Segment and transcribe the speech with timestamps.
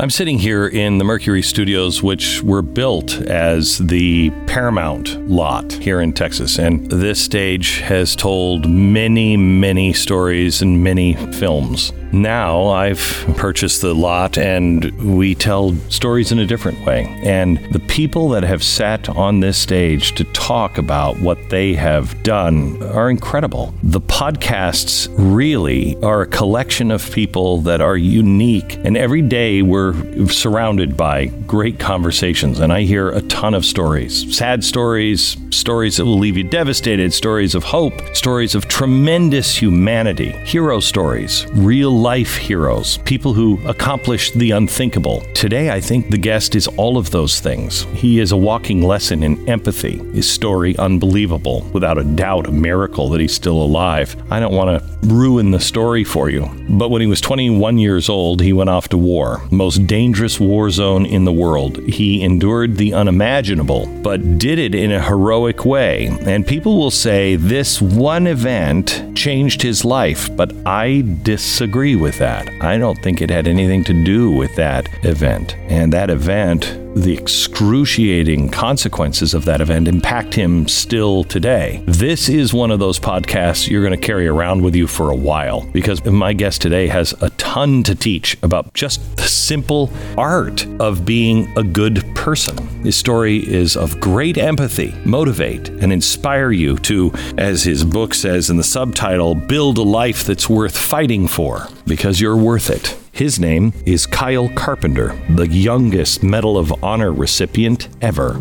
[0.00, 6.00] I'm sitting here in the Mercury Studios, which were built as the Paramount lot here
[6.00, 6.56] in Texas.
[6.56, 11.92] And this stage has told many, many stories and many films.
[12.12, 17.04] Now I've purchased the lot and we tell stories in a different way.
[17.22, 22.22] And the people that have sat on this stage to talk about what they have
[22.22, 23.74] done are incredible.
[23.82, 28.76] The podcasts really are a collection of people that are unique.
[28.84, 32.60] And every day we're surrounded by great conversations.
[32.60, 37.12] And I hear a ton of stories sad stories, stories that will leave you devastated,
[37.12, 44.30] stories of hope, stories of tremendous humanity, hero stories, real life heroes, people who accomplish
[44.30, 45.20] the unthinkable.
[45.34, 47.82] Today, I think the guest is all of those things.
[47.92, 49.98] He is a walking lesson in empathy.
[50.12, 54.14] His story, unbelievable, without a doubt, a miracle that he's still alive.
[54.30, 58.08] I don't want to ruin the story for you, but when he was 21 years
[58.08, 61.78] old, he went off to war, most dangerous war zone in the world.
[61.78, 66.06] He endured the unimaginable, but did it in a heroic way.
[66.20, 72.50] And people will say this one event changed his life, but I disagree with that.
[72.62, 75.56] I don't think it had anything to do with that event.
[75.68, 81.82] And that event the excruciating consequences of that event impact him still today.
[81.86, 85.16] This is one of those podcasts you're going to carry around with you for a
[85.16, 90.66] while because my guest today has a ton to teach about just the simple art
[90.80, 92.56] of being a good person.
[92.82, 98.50] His story is of great empathy, motivate, and inspire you to, as his book says
[98.50, 102.96] in the subtitle, build a life that's worth fighting for because you're worth it.
[103.18, 108.34] His name is Kyle Carpenter, the youngest Medal of Honor recipient ever.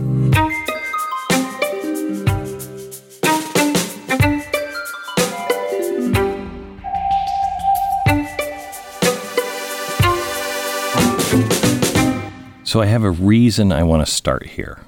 [12.63, 14.81] So I have a reason I want to start here.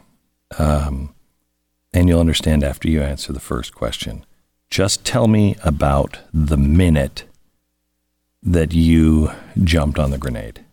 [0.59, 1.15] Um,
[1.91, 4.23] and you'll understand after you answer the first question.
[4.69, 7.23] Just tell me about the minute
[8.43, 9.31] that you
[9.63, 10.63] jumped on the grenade?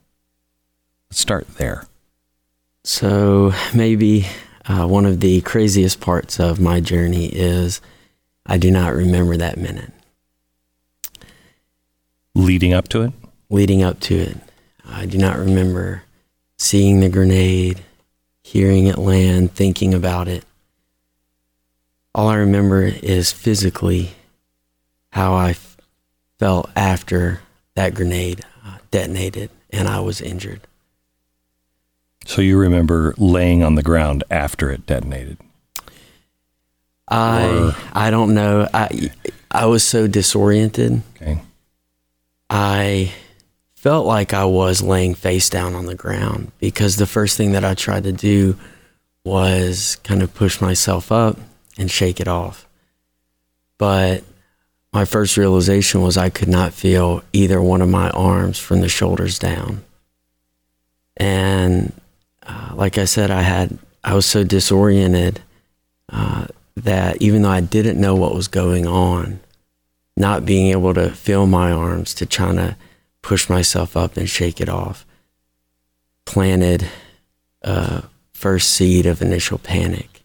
[1.10, 1.86] Let's start there.
[2.84, 4.26] So, maybe
[4.66, 7.80] uh, one of the craziest parts of my journey is
[8.44, 9.92] I do not remember that minute.
[12.34, 13.12] Leading up to it?
[13.50, 14.36] Leading up to it.
[14.84, 16.02] I do not remember
[16.58, 17.80] seeing the grenade,
[18.42, 20.44] hearing it land, thinking about it.
[22.14, 24.10] All I remember is physically
[25.10, 25.56] how I
[26.38, 27.40] felt after
[27.76, 30.62] that grenade uh, detonated and I was injured.
[32.24, 35.38] So you remember laying on the ground after it detonated?
[37.06, 37.76] I or?
[37.92, 38.68] I don't know.
[38.74, 39.10] I
[39.50, 41.02] I was so disoriented.
[41.14, 41.40] Okay.
[42.50, 43.12] I
[43.76, 47.64] felt like I was laying face down on the ground because the first thing that
[47.64, 48.58] I tried to do
[49.24, 51.38] was kind of push myself up
[51.78, 52.66] and shake it off.
[53.78, 54.24] But
[54.96, 58.88] my first realization was I could not feel either one of my arms from the
[58.88, 59.84] shoulders down.
[61.18, 61.92] And
[62.42, 65.40] uh, like I said, I had I was so disoriented
[66.10, 66.46] uh,
[66.76, 69.40] that even though I didn't know what was going on,
[70.16, 72.74] not being able to feel my arms to try to
[73.20, 75.04] push myself up and shake it off,
[76.24, 76.88] planted
[77.60, 80.22] a first seed of initial panic.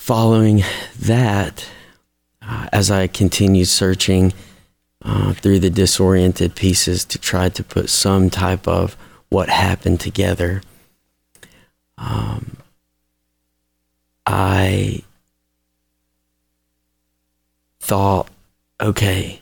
[0.00, 0.64] Following
[0.98, 1.68] that,
[2.50, 4.32] uh, as I continued searching
[5.02, 8.96] uh, through the disoriented pieces to try to put some type of
[9.28, 10.62] what happened together,
[11.96, 12.56] um,
[14.26, 15.02] I
[17.78, 18.28] thought,
[18.80, 19.40] okay,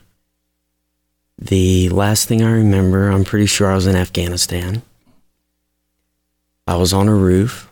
[1.38, 4.82] the last thing I remember, I'm pretty sure I was in Afghanistan.
[6.66, 7.70] I was on a roof,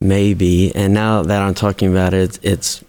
[0.00, 2.82] maybe, and now that I'm talking about it, it's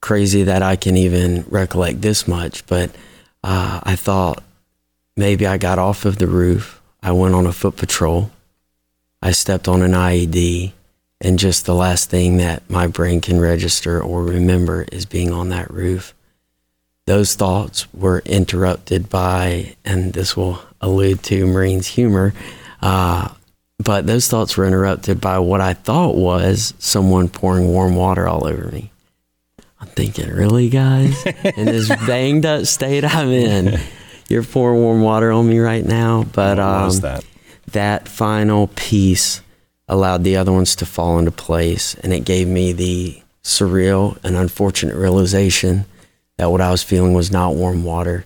[0.00, 2.90] crazy that I can even recollect this much, but
[3.42, 4.42] uh, I thought
[5.16, 6.80] maybe I got off of the roof.
[7.02, 8.30] I went on a foot patrol.
[9.20, 10.72] I stepped on an IED,
[11.20, 15.48] and just the last thing that my brain can register or remember is being on
[15.48, 16.14] that roof.
[17.06, 22.34] Those thoughts were interrupted by, and this will allude to Marine's humor,
[22.82, 23.30] uh,
[23.78, 28.46] but those thoughts were interrupted by what I thought was someone pouring warm water all
[28.46, 28.90] over me.
[29.80, 31.24] I'm thinking, really, guys?
[31.26, 33.80] in this banged up state I'm in,
[34.28, 36.24] you're pouring warm water on me right now.
[36.24, 37.24] But um, that?
[37.72, 39.40] that final piece
[39.86, 44.36] allowed the other ones to fall into place, and it gave me the surreal and
[44.36, 45.86] unfortunate realization
[46.36, 48.24] that what I was feeling was not warm water,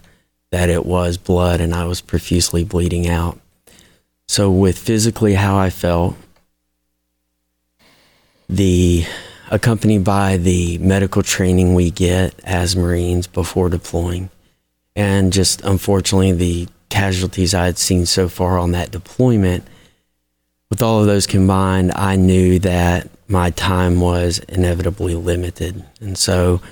[0.51, 3.39] that it was blood and I was profusely bleeding out.
[4.27, 6.17] So, with physically how I felt,
[8.49, 9.07] the
[9.53, 14.31] accompanied by the medical training we get as Marines before deploying,
[14.97, 19.65] and just unfortunately the casualties I had seen so far on that deployment,
[20.71, 25.85] with all of those combined, I knew that my time was inevitably limited.
[26.01, 26.63] And so,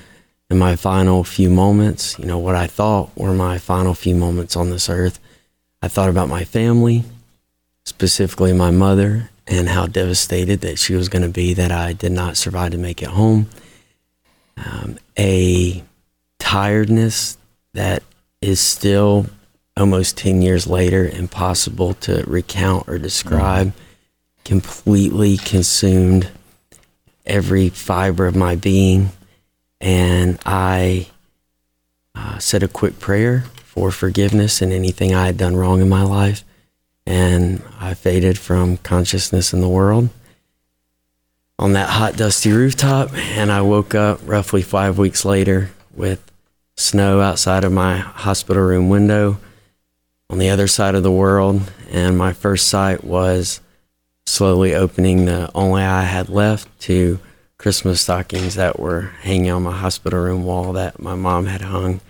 [0.48, 4.56] in my final few moments, you know, what I thought were my final few moments
[4.56, 5.20] on this earth,
[5.82, 7.04] I thought about my family,
[7.84, 12.12] specifically my mother, and how devastated that she was going to be that I did
[12.12, 13.49] not survive to make it home.
[14.56, 15.82] Um, a
[16.38, 17.37] tiredness
[17.75, 18.05] that
[18.41, 19.26] is still
[19.76, 24.44] almost 10 years later impossible to recount or describe, mm-hmm.
[24.44, 26.31] completely consumed
[27.26, 29.11] every fiber of my being.
[29.81, 31.08] And I
[32.14, 36.02] uh, said a quick prayer for forgiveness and anything I had done wrong in my
[36.05, 36.44] life
[37.10, 40.10] and I faded from consciousness in the world
[41.58, 43.12] on that hot, dusty rooftop.
[43.12, 46.30] And I woke up roughly five weeks later with
[46.76, 49.38] snow outside of my hospital room window
[50.30, 51.72] on the other side of the world.
[51.90, 53.60] And my first sight was
[54.24, 57.18] slowly opening the only eye I had left to
[57.58, 62.02] Christmas stockings that were hanging on my hospital room wall that my mom had hung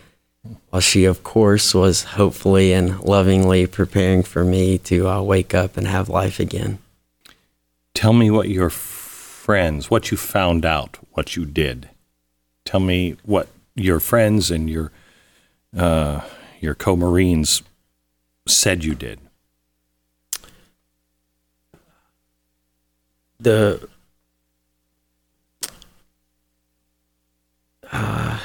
[0.70, 5.76] while she, of course, was hopefully and lovingly preparing for me to uh, wake up
[5.76, 6.78] and have life again.
[7.94, 11.90] Tell me what your friends, what you found out, what you did.
[12.64, 14.92] Tell me what your friends and your
[15.76, 16.22] uh,
[16.60, 17.62] your co-marines
[18.46, 19.18] said you did.
[23.38, 23.88] The
[27.90, 28.38] uh,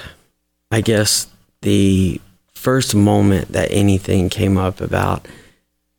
[0.71, 1.27] I guess
[1.65, 2.21] the
[2.53, 5.27] first moment that anything came up about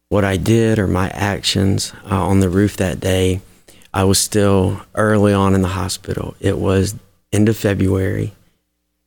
[0.09, 3.41] what I did or my actions uh, on the roof that day,
[3.93, 6.37] I was still early on in the hospital.
[6.39, 6.95] It was
[7.33, 8.33] end of February,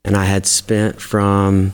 [0.03, 1.73] and I had spent from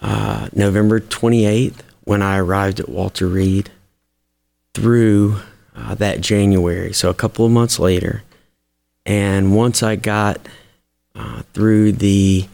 [0.00, 3.70] uh, November 28th when I arrived at Walter Reed
[4.72, 5.36] through
[5.76, 8.22] uh, that January, so a couple of months later.
[9.04, 10.40] And once I got
[11.14, 12.46] uh, through the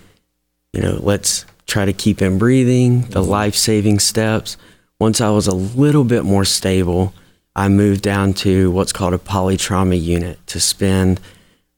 [0.73, 4.57] you know, let's try to keep him breathing, the life saving steps.
[4.99, 7.15] Once I was a little bit more stable,
[7.55, 11.21] I moved down to what's called a polytrauma unit to spend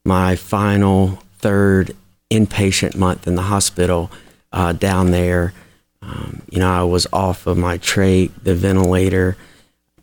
[0.05, 1.95] my final third
[2.29, 4.11] inpatient month in the hospital
[4.51, 5.53] uh, down there.
[6.01, 9.37] Um, you know, I was off of my trach, the ventilator.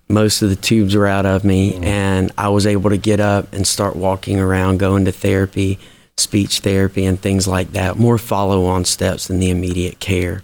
[0.09, 1.85] Most of the tubes were out of me, mm-hmm.
[1.85, 5.79] and I was able to get up and start walking around, going to therapy
[6.19, 10.43] speech therapy and things like that, more follow on steps than the immediate care.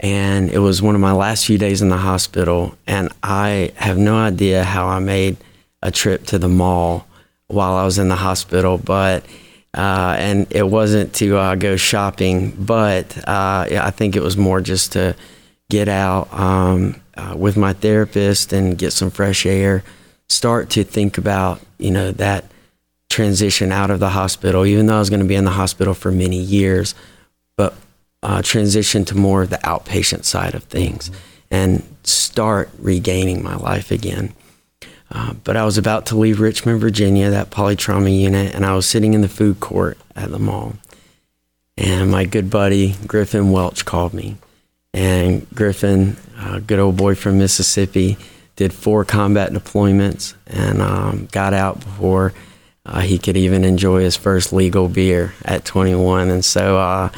[0.00, 3.98] And it was one of my last few days in the hospital, and I have
[3.98, 5.36] no idea how I made
[5.82, 7.06] a trip to the mall
[7.48, 9.24] while I was in the hospital, but
[9.74, 14.60] uh, and it wasn't to uh, go shopping, but uh, I think it was more
[14.60, 15.16] just to
[15.68, 19.82] get out um, uh, with my therapist and get some fresh air,
[20.28, 22.44] start to think about you know that
[23.08, 25.94] transition out of the hospital, even though I was going to be in the hospital
[25.94, 26.94] for many years,
[27.56, 27.74] but
[28.22, 31.18] uh, transition to more of the outpatient side of things mm-hmm.
[31.50, 34.32] and start regaining my life again.
[35.10, 38.86] Uh, but I was about to leave Richmond, Virginia, that polytrauma unit, and I was
[38.86, 40.74] sitting in the food court at the mall.
[41.78, 44.36] And my good buddy Griffin Welch called me.
[44.92, 48.18] And Griffin, a good old boy from Mississippi,
[48.56, 52.34] did four combat deployments and um, got out before
[52.88, 56.30] uh, he could even enjoy his first legal beer at 21.
[56.30, 57.10] And so uh,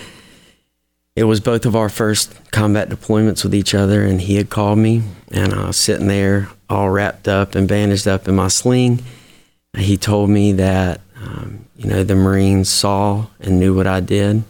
[1.15, 4.03] it was both of our first combat deployments with each other.
[4.03, 8.09] And he had called me, and I was sitting there all wrapped up and bandaged
[8.09, 9.03] up in my sling.
[9.77, 14.43] He told me that, um, you know, the Marines saw and knew what I did,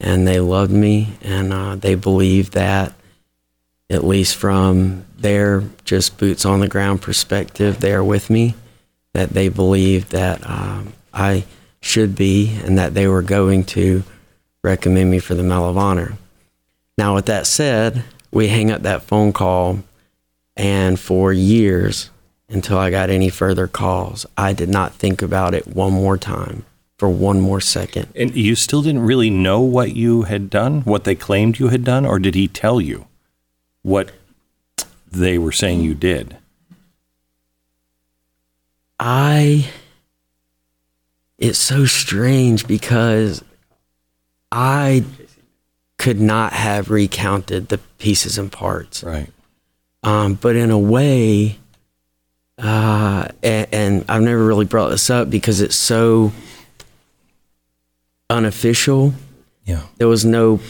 [0.00, 2.92] and they loved me, and uh, they believed that,
[3.88, 8.56] at least from their just boots on the ground perspective, they're with me
[9.14, 11.44] that they believed that um, I
[11.80, 14.02] should be and that they were going to
[14.62, 16.16] recommend me for the Medal of Honor.
[16.96, 19.80] Now, with that said, we hang up that phone call,
[20.56, 22.10] and for years,
[22.48, 26.64] until I got any further calls, I did not think about it one more time
[26.98, 28.08] for one more second.
[28.14, 31.82] And you still didn't really know what you had done, what they claimed you had
[31.82, 33.06] done, or did he tell you
[33.82, 34.12] what
[35.10, 36.36] they were saying you did?
[39.04, 39.68] I
[41.36, 43.42] it's so strange because
[44.52, 45.04] I
[45.98, 49.02] could not have recounted the pieces and parts.
[49.02, 49.28] Right.
[50.04, 51.58] Um, but in a way,
[52.58, 56.30] uh, and, and I've never really brought this up because it's so
[58.30, 59.14] unofficial.
[59.64, 59.82] Yeah.
[59.96, 60.60] There was no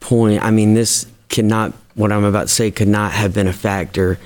[0.00, 0.42] point.
[0.42, 4.18] I mean, this cannot, what I'm about to say, could not have been a factor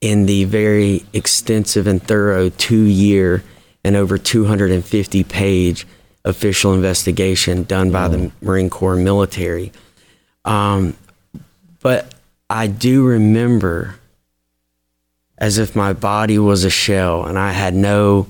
[0.00, 3.42] in the very extensive and thorough two year
[3.84, 5.86] and over 250 page
[6.24, 9.72] official investigation done by the Marine Corps military.
[10.44, 10.96] Um,
[11.80, 12.14] but
[12.50, 13.96] I do remember
[15.36, 18.26] as if my body was a shell and I had no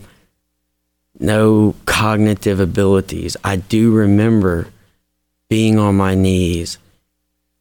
[1.20, 3.36] no cognitive abilities.
[3.42, 4.68] I do remember
[5.48, 6.78] being on my knees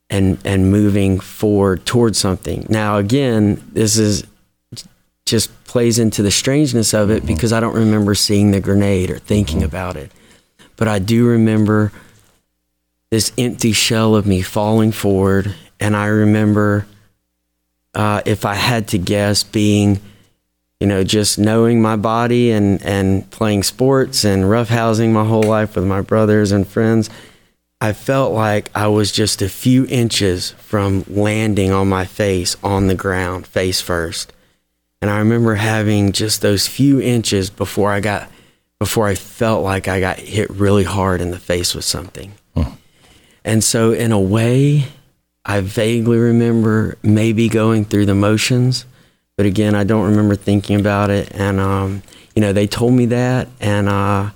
[0.09, 2.65] and and moving forward towards something.
[2.69, 4.25] Now again, this is
[5.25, 9.19] just plays into the strangeness of it because I don't remember seeing the grenade or
[9.19, 10.11] thinking about it.
[10.77, 11.91] But I do remember
[13.09, 16.87] this empty shell of me falling forward and I remember
[17.93, 19.99] uh, if I had to guess being
[20.79, 25.75] you know, just knowing my body and, and playing sports and roughhousing my whole life
[25.75, 27.09] with my brothers and friends,
[27.79, 32.87] I felt like I was just a few inches from landing on my face on
[32.87, 34.33] the ground, face first.
[35.01, 38.31] And I remember having just those few inches before I got,
[38.79, 42.33] before I felt like I got hit really hard in the face with something.
[43.45, 44.85] And so, in a way,
[45.45, 48.85] I vaguely remember maybe going through the motions
[49.37, 51.31] but again, I don't remember thinking about it.
[51.33, 52.01] And, um,
[52.35, 54.31] you know, they told me that, and uh,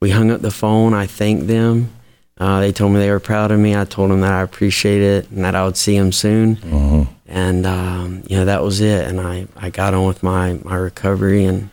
[0.00, 0.92] we hung up the phone.
[0.92, 1.90] I thanked them.
[2.36, 3.76] Uh, they told me they were proud of me.
[3.76, 6.56] I told them that I appreciate it and that I would see them soon.
[6.56, 7.12] Mm-hmm.
[7.26, 9.06] And, um, you know, that was it.
[9.06, 11.70] And I, I got on with my, my recovery and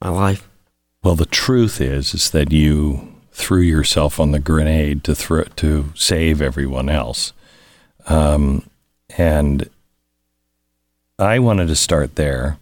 [0.00, 0.46] my life.
[1.02, 5.92] Well, the truth is, is that you threw yourself on the grenade to throw to
[5.94, 7.32] save everyone else.
[8.06, 8.68] Um,
[9.16, 9.68] and
[11.18, 12.58] I wanted to start there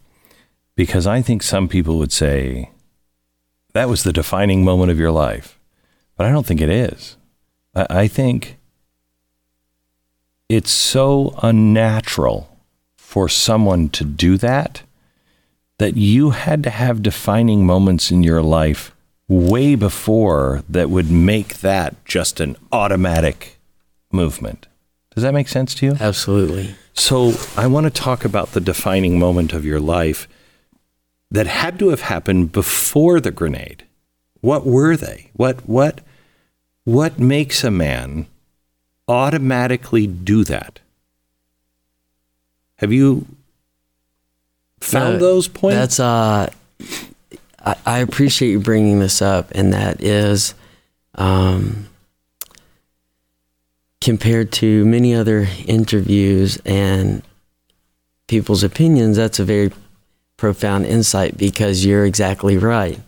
[0.75, 2.71] because I think some people would say
[3.75, 5.59] that was the defining moment of your life,
[6.17, 7.17] but I don't think it is.
[7.75, 8.59] I, think
[10.49, 12.57] it's so unnatural
[12.97, 14.83] for someone to do that
[15.79, 18.95] that you had to have defining moments in your life
[19.27, 23.59] way before that would make that just an automatic
[24.13, 24.67] movement.
[25.15, 25.97] Does that make sense to you?
[25.99, 26.75] Absolutely.
[26.95, 30.29] So, I want to talk about the defining moment of your life
[31.31, 33.85] that had to have happened before the grenade.
[34.41, 35.31] What were they?
[35.33, 36.03] What what
[36.85, 38.27] what makes a man
[39.09, 40.81] automatically do that?
[42.77, 43.27] Have you
[44.81, 45.77] found No, those points?
[45.77, 46.51] That's uh,
[47.65, 50.55] I, I appreciate you bringing this up, and that is,
[51.15, 51.89] um,
[54.01, 57.23] compared to many other interviews and
[58.27, 59.71] people's opinions, that's a very
[60.37, 62.99] profound insight because you're exactly right.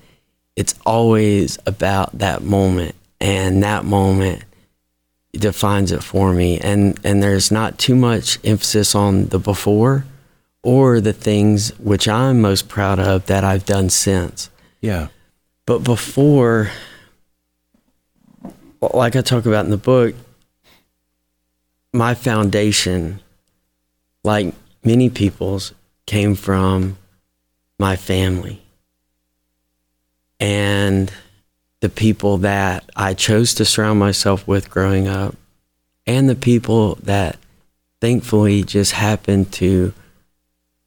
[0.54, 4.44] It's always about that moment, and that moment
[5.32, 6.58] defines it for me.
[6.58, 10.04] And and there's not too much emphasis on the before
[10.62, 14.50] or the things which I'm most proud of that I've done since.
[14.80, 15.08] yeah.
[15.66, 16.70] But before,
[18.80, 20.14] like I talk about in the book,
[21.92, 23.20] my foundation,
[24.22, 24.54] like
[24.84, 25.72] many people's,
[26.06, 26.98] came from
[27.78, 28.62] my family
[30.38, 31.10] and
[31.84, 35.36] the people that I chose to surround myself with growing up,
[36.06, 37.36] and the people that
[38.00, 39.92] thankfully just happened to,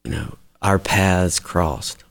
[0.02, 2.02] you know, our paths crossed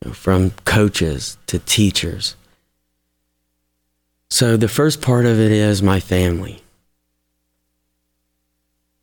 [0.00, 2.36] you know, from coaches to teachers.
[4.30, 6.62] So the first part of it is my family.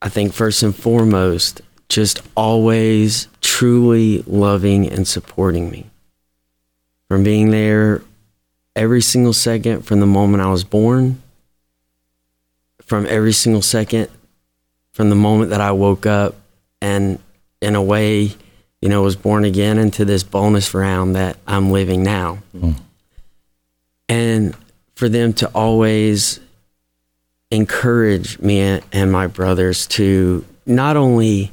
[0.02, 1.60] I think first and foremost,
[1.90, 5.88] just always truly loving and supporting me.
[7.10, 8.02] From being there
[8.76, 11.22] every single second from the moment I was born,
[12.82, 14.10] from every single second
[14.96, 16.36] from the moment that I woke up
[16.82, 17.20] and
[17.62, 18.32] in a way,
[18.82, 22.40] you know, was born again into this bonus round that I'm living now.
[22.56, 22.76] Mm.
[24.08, 24.56] And
[24.96, 26.40] for them to always
[27.52, 31.52] encourage me and my brothers to not only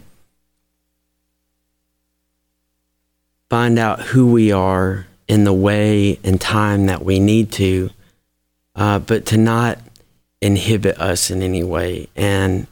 [3.50, 7.90] find out who we are in the way and time that we need to,
[8.74, 9.78] uh, but to not
[10.40, 12.08] inhibit us in any way.
[12.16, 12.66] And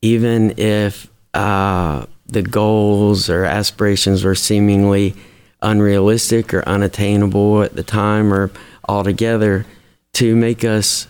[0.00, 5.14] even if uh, the goals or aspirations were seemingly
[5.60, 8.50] unrealistic or unattainable at the time or
[8.88, 9.66] altogether,
[10.14, 11.06] to make us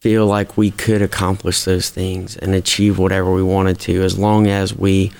[0.00, 4.46] feel like we could accomplish those things and achieve whatever we wanted to as long
[4.46, 5.12] as we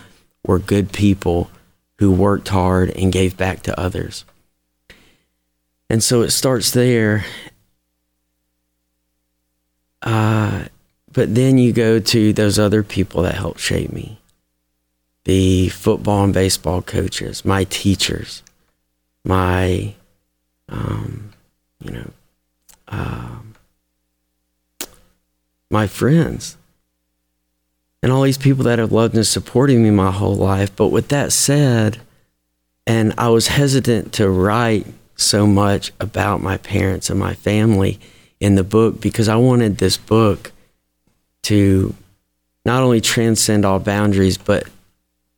[0.46, 1.50] were good people
[1.98, 4.24] who worked hard and gave back to others.
[5.90, 7.24] And so it starts there.
[10.02, 10.64] Uh,
[11.12, 14.18] but then you go to those other people that helped shape me
[15.28, 18.42] the football and baseball coaches, my teachers,
[19.26, 19.92] my,
[20.70, 21.32] um,
[21.84, 22.10] you know,
[22.88, 23.54] um,
[25.70, 26.56] my friends,
[28.02, 30.74] and all these people that have loved and supported me my whole life.
[30.74, 31.98] But with that said,
[32.86, 34.86] and I was hesitant to write
[35.18, 38.00] so much about my parents and my family
[38.40, 40.52] in the book because I wanted this book
[41.42, 41.94] to
[42.64, 44.68] not only transcend all boundaries, but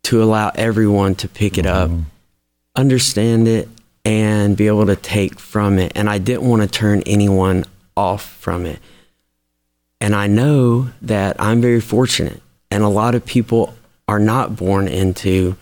[0.05, 2.03] to allow everyone to pick it up, mm-hmm.
[2.77, 3.69] understand it,
[4.05, 5.93] and be able to take from it.
[5.95, 7.65] And I didn't want to turn anyone
[7.97, 8.79] off from it.
[10.01, 13.75] And I know that I'm very fortunate, and a lot of people
[14.09, 15.57] are not born into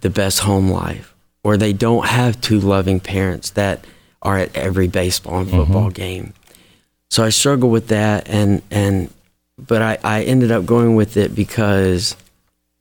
[0.00, 1.09] the best home life,
[1.42, 3.84] or they don't have two loving parents that
[4.22, 5.90] are at every baseball and football mm-hmm.
[5.90, 6.34] game.
[7.08, 9.12] So I struggle with that, and and
[9.58, 12.16] but I, I ended up going with it because,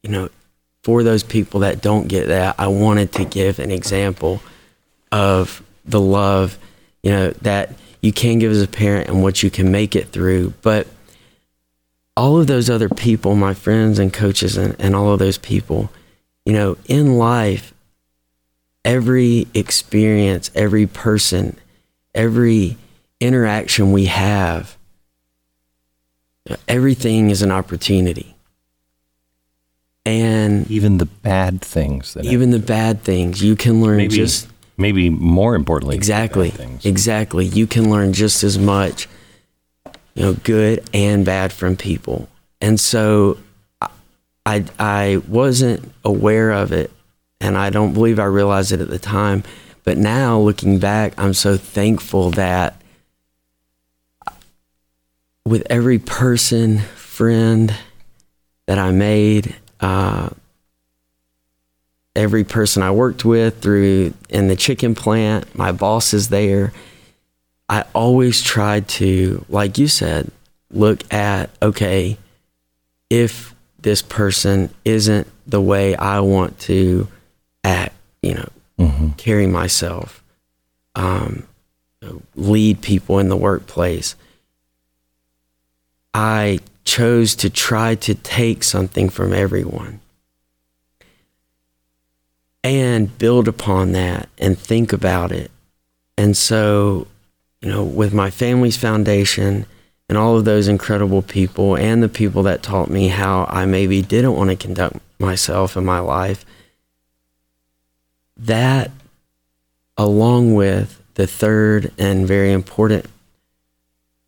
[0.03, 0.29] you know,
[0.83, 4.41] for those people that don't get that, I wanted to give an example
[5.11, 6.57] of the love,
[7.03, 10.09] you know, that you can give as a parent and what you can make it
[10.09, 10.53] through.
[10.61, 10.87] But
[12.15, 15.89] all of those other people, my friends and coaches and, and all of those people,
[16.45, 17.73] you know, in life,
[18.89, 21.55] every experience, every person,
[22.15, 22.75] every
[23.19, 24.77] interaction we have,
[26.67, 28.36] everything is an opportunity.
[30.05, 34.48] And even the bad things that even the bad things you can learn maybe, just
[34.75, 36.51] maybe more importantly exactly
[36.84, 37.46] exactly.
[37.46, 39.08] You can learn just as much
[40.15, 42.27] you know good and bad from people.
[42.60, 43.38] And so
[44.46, 46.91] i i wasn't aware of it
[47.41, 49.44] and i don't believe i realized it at the time
[49.83, 52.81] but now looking back i'm so thankful that
[55.46, 57.75] with every person friend
[58.68, 60.29] that i made uh,
[62.16, 66.74] every person I worked with through in the chicken plant, my boss is there.
[67.70, 70.31] I always tried to, like you said,
[70.70, 72.18] look at okay,
[73.09, 77.07] if this person isn't the way I want to
[77.63, 79.09] act, you know, mm-hmm.
[79.11, 80.24] carry myself,
[80.95, 81.48] um,
[82.35, 84.15] lead people in the workplace.
[86.13, 90.00] I chose to try to take something from everyone
[92.63, 95.51] and build upon that and think about it.
[96.17, 97.07] And so,
[97.61, 99.65] you know, with my family's foundation
[100.09, 104.01] and all of those incredible people and the people that taught me how I maybe
[104.01, 106.43] didn't want to conduct myself in my life,
[108.39, 108.91] that
[109.97, 113.05] along with the third and very important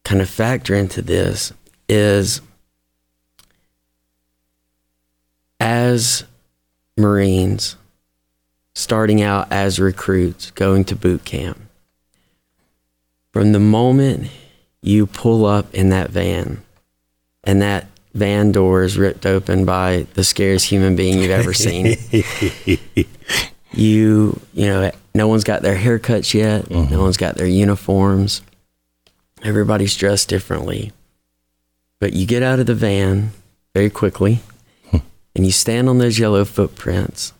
[0.03, 1.53] kind of factor into this
[1.87, 2.41] is
[5.59, 6.25] as
[6.97, 7.77] Marines,
[8.75, 11.59] starting out as recruits, going to boot camp,
[13.31, 14.29] from the moment
[14.81, 16.61] you pull up in that van
[17.43, 21.95] and that van door is ripped open by the scariest human being you've ever seen.
[23.73, 26.93] you, you know, no one's got their haircuts yet, mm-hmm.
[26.93, 28.41] no one's got their uniforms.
[29.43, 30.91] Everybody's dressed differently.
[31.99, 33.31] But you get out of the van
[33.73, 34.41] very quickly
[35.35, 37.33] and you stand on those yellow footprints.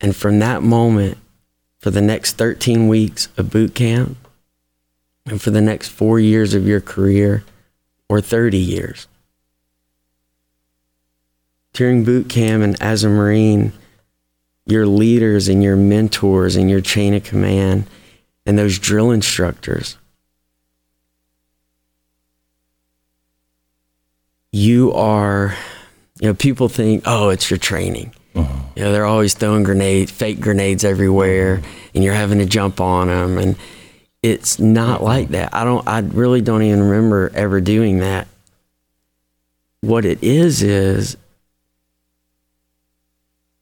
[0.00, 1.18] And from that moment,
[1.78, 4.16] for the next 13 weeks of boot camp,
[5.26, 7.44] and for the next four years of your career,
[8.08, 9.08] or 30 years,
[11.72, 13.72] during boot camp and as a Marine,
[14.66, 17.86] your leaders and your mentors and your chain of command
[18.46, 19.96] and those drill instructors.
[24.52, 25.54] You are
[26.20, 28.14] you know, people think, oh, it's your training.
[28.34, 28.52] Uh-huh.
[28.76, 31.60] You know, they're always throwing grenades, fake grenades everywhere,
[31.94, 33.38] and you're having to jump on them.
[33.38, 33.56] And
[34.22, 35.04] it's not uh-huh.
[35.04, 35.54] like that.
[35.54, 35.86] I don't.
[35.86, 38.28] I really don't even remember ever doing that.
[39.80, 41.16] What it is is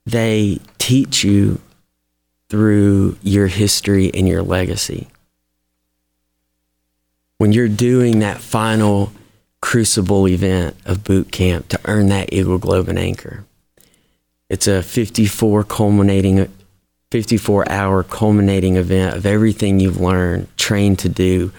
[0.05, 1.61] they teach you
[2.49, 5.09] through your history and your legacy.
[7.39, 9.13] When you're doing that final
[9.63, 13.47] crucible event of boot camp to earn that Eagle Globe and Anchor.
[14.51, 16.53] It's a 54 culminating
[17.11, 21.53] 54 hour culminating event of everything you've learned, trained to do.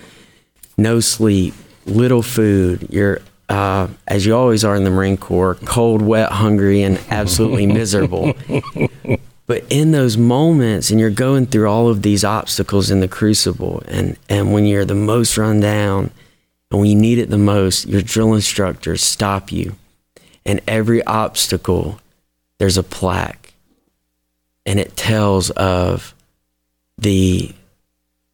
[0.78, 1.54] No sleep,
[1.86, 2.88] little food.
[2.90, 3.22] You're,
[3.54, 8.34] uh, as you always are in the Marine Corps, cold, wet, hungry, and absolutely miserable.
[9.46, 13.84] But in those moments, and you're going through all of these obstacles in the crucible,
[13.88, 16.10] and, and when you're the most run down
[16.72, 19.76] and when you need it the most, your drill instructors stop you.
[20.44, 22.00] And every obstacle,
[22.58, 23.54] there's a plaque,
[24.66, 26.16] and it tells of
[26.98, 27.54] the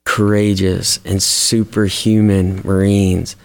[0.05, 3.36] courageous and superhuman Marines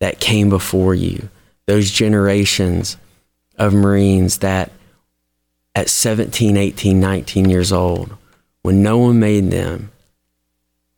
[0.00, 1.28] that came before you,
[1.66, 2.96] those generations
[3.58, 4.70] of Marines that
[5.74, 8.16] at 17, 18, 19 years old,
[8.62, 9.90] when no one made them,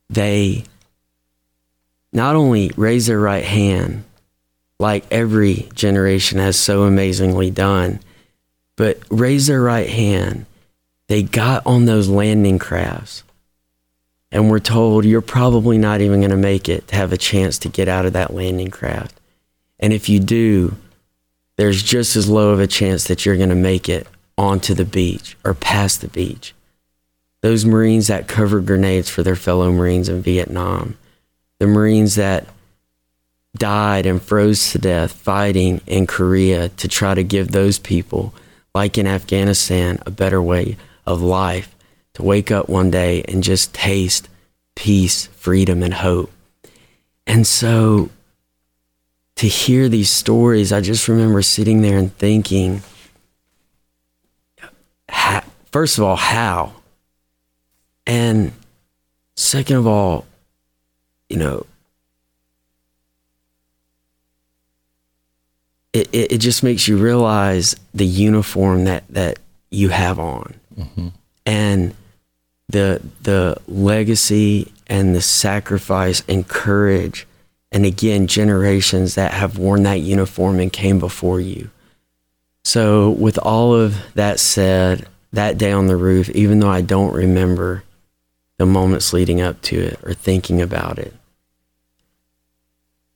[0.09, 0.63] they
[2.11, 4.03] not only raised their right hand,
[4.79, 7.99] like every generation has so amazingly done,
[8.75, 10.45] but raised their right hand.
[11.07, 13.23] They got on those landing crafts
[14.31, 17.57] and we're told, You're probably not even going to make it to have a chance
[17.59, 19.19] to get out of that landing craft.
[19.79, 20.75] And if you do,
[21.57, 24.85] there's just as low of a chance that you're going to make it onto the
[24.85, 26.53] beach or past the beach.
[27.41, 30.97] Those Marines that covered grenades for their fellow Marines in Vietnam,
[31.59, 32.47] the Marines that
[33.57, 38.33] died and froze to death fighting in Korea to try to give those people,
[38.75, 41.73] like in Afghanistan, a better way of life,
[42.19, 44.27] to wake up one day and just taste
[44.75, 46.29] peace, freedom, and hope.
[47.25, 48.09] And so
[49.37, 52.81] to hear these stories, I just remember sitting there and thinking,
[55.07, 56.73] how, first of all, how?
[58.05, 58.51] And
[59.37, 60.25] second of all,
[61.29, 61.65] you know,
[65.93, 69.39] it, it, it just makes you realize the uniform that, that
[69.71, 70.55] you have on.
[70.77, 71.07] Mm-hmm.
[71.45, 71.95] And
[72.69, 77.27] the the legacy and the sacrifice and courage
[77.71, 81.69] and again generations that have worn that uniform and came before you
[82.69, 87.13] so, with all of that said, that day on the roof, even though I don't
[87.13, 87.83] remember
[88.57, 91.13] the moments leading up to it or thinking about it,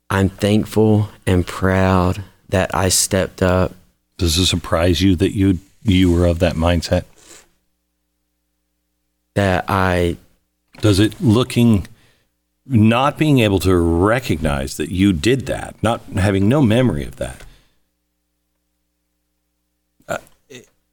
[0.09, 3.73] I'm thankful and proud that I stepped up.
[4.17, 7.03] Does it surprise you that you you were of that mindset?
[9.36, 10.17] That I
[10.82, 11.88] does it looking
[12.65, 17.43] not being able to recognize that you did that, not having no memory of that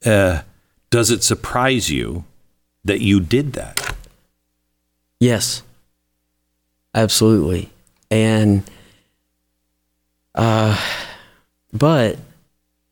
[0.05, 0.42] uh,
[0.90, 2.24] does it surprise you
[2.85, 3.94] that you did that?
[5.18, 5.62] Yes,
[6.94, 7.70] absolutely.
[8.11, 8.68] And,
[10.35, 10.79] uh,
[11.72, 12.18] but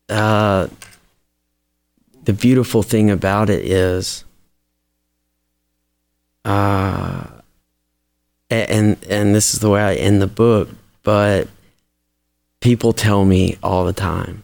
[0.07, 0.67] uh,
[2.23, 4.23] the beautiful thing about it is,
[6.45, 7.25] uh,
[8.49, 10.69] and and this is the way I end the book,
[11.03, 11.47] but
[12.61, 14.43] people tell me all the time,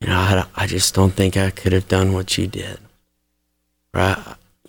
[0.00, 2.78] you know, I, I just don't think I could have done what you did.
[3.92, 4.18] Right?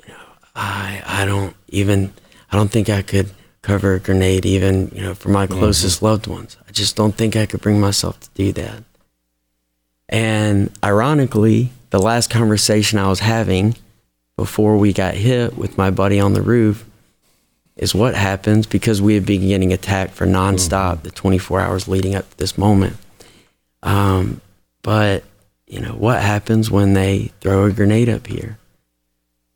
[0.05, 0.23] You know,
[0.55, 2.13] I I don't even
[2.51, 6.05] I don't think I could cover a grenade even you know for my closest mm-hmm.
[6.05, 6.57] loved ones.
[6.67, 8.83] I just don't think I could bring myself to do that.
[10.07, 13.75] And ironically, the last conversation I was having
[14.38, 16.86] before we got hit with my buddy on the roof
[17.76, 21.04] is what happens because we had been getting attacked for nonstop mm-hmm.
[21.04, 22.95] the 24 hours leading up to this moment.
[23.84, 24.41] Um,
[24.82, 25.24] but,
[25.67, 28.58] you know, what happens when they throw a grenade up here?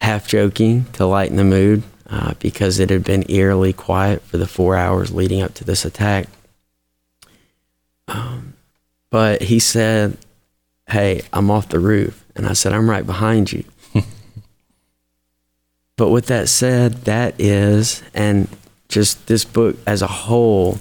[0.02, 4.48] Half joking to lighten the mood uh, because it had been eerily quiet for the
[4.48, 6.28] four hours leading up to this attack.
[8.08, 8.54] Um,
[9.10, 10.18] but he said,
[10.88, 12.26] Hey, I'm off the roof.
[12.36, 13.64] And I said, I'm right behind you.
[16.00, 18.48] But with that said, that is, and
[18.88, 20.80] just this book as a whole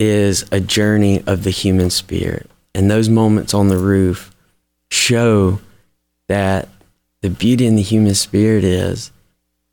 [0.00, 2.50] is a journey of the human spirit.
[2.74, 4.34] And those moments on the roof
[4.90, 5.60] show
[6.28, 6.70] that
[7.20, 9.12] the beauty in the human spirit is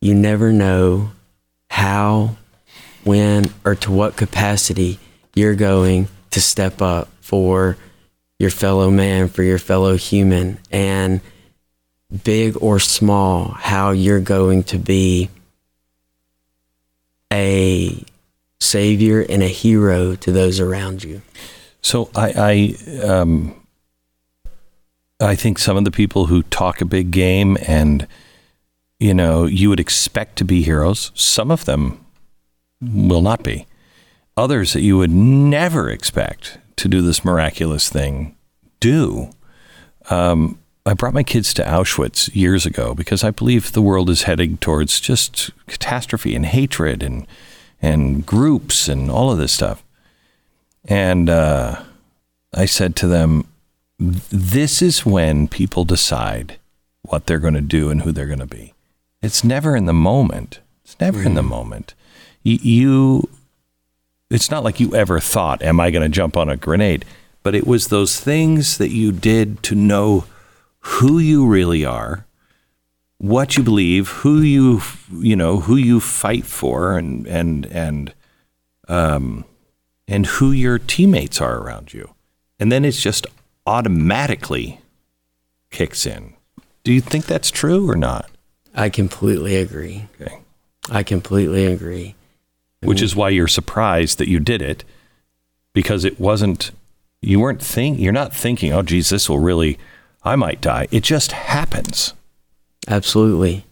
[0.01, 1.11] you never know
[1.69, 2.35] how,
[3.05, 4.99] when, or to what capacity
[5.35, 7.77] you're going to step up for
[8.39, 11.21] your fellow man, for your fellow human, and
[12.23, 15.29] big or small, how you're going to be
[17.31, 18.03] a
[18.59, 21.21] savior and a hero to those around you.
[21.81, 23.55] So I, I, um,
[25.19, 28.07] I think some of the people who talk a big game and
[28.99, 32.03] you know you would expect to be heroes, some of them
[32.81, 33.65] will not be.
[34.37, 38.35] Others that you would never expect to do this miraculous thing
[38.79, 39.29] do.
[40.09, 44.23] Um, I brought my kids to Auschwitz years ago because I believe the world is
[44.23, 47.27] heading towards just catastrophe and hatred and
[47.83, 49.83] and groups and all of this stuff.
[50.85, 51.81] And uh,
[52.53, 53.47] I said to them,
[53.99, 56.57] This is when people decide
[57.03, 58.73] what they're going to do and who they're going to be.
[59.21, 60.59] It's never in the moment.
[60.83, 61.93] It's never in the moment.
[62.45, 63.29] Y- You,
[64.29, 67.05] it's not like you ever thought, Am I going to jump on a grenade?
[67.43, 70.25] But it was those things that you did to know
[70.81, 72.25] who you really are
[73.21, 74.81] what you believe, who you
[75.13, 78.13] you know who you fight for, and and and
[78.87, 79.45] um,
[80.07, 82.15] and who your teammates are around you,
[82.59, 83.27] and then it's just
[83.67, 84.81] automatically
[85.69, 86.33] kicks in.
[86.83, 88.29] Do you think that's true or not?
[88.73, 90.07] I completely agree.
[90.19, 90.39] Okay,
[90.89, 92.15] I completely agree.
[92.81, 94.83] which is why you're surprised that you did it
[95.73, 96.71] because it wasn't
[97.21, 99.77] you weren't think you're not thinking, oh geez, this will really
[100.23, 100.87] I might die.
[100.91, 102.13] It just happens.
[102.87, 103.65] Absolutely.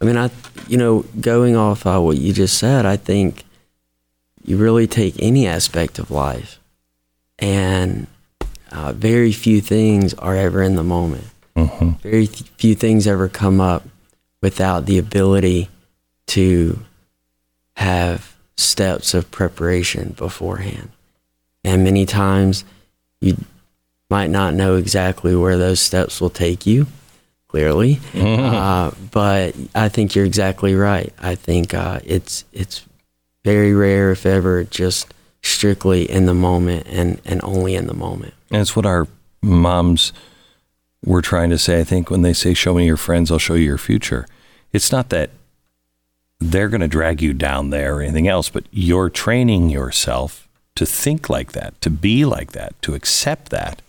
[0.00, 0.30] I mean, I,
[0.66, 3.44] you know, going off uh, what you just said, I think
[4.44, 6.58] you really take any aspect of life,
[7.38, 8.06] and
[8.72, 11.24] uh, very few things are ever in the moment.
[11.54, 13.86] hmm Very th- few things ever come up
[14.40, 15.68] without the ability
[16.28, 16.80] to
[17.76, 20.90] have steps of preparation beforehand.
[21.62, 22.64] And many times
[23.20, 23.36] you
[24.10, 26.86] might not know exactly where those steps will take you,
[27.48, 28.00] clearly.
[28.14, 31.12] Uh, but I think you're exactly right.
[31.18, 32.84] I think uh, it's it's
[33.44, 38.34] very rare, if ever, just strictly in the moment and, and only in the moment.
[38.50, 39.06] And it's what our
[39.42, 40.12] moms
[41.04, 43.54] were trying to say, I think, when they say, Show me your friends, I'll show
[43.54, 44.26] you your future.
[44.72, 45.30] It's not that
[46.38, 50.86] they're going to drag you down there or anything else, but you're training yourself to
[50.86, 53.82] think like that, to be like that, to accept that.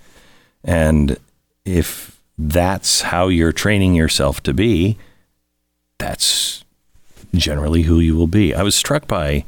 [0.63, 1.17] And
[1.65, 4.97] if that's how you're training yourself to be,
[5.97, 6.63] that's
[7.33, 8.53] generally who you will be.
[8.53, 9.45] I was struck by,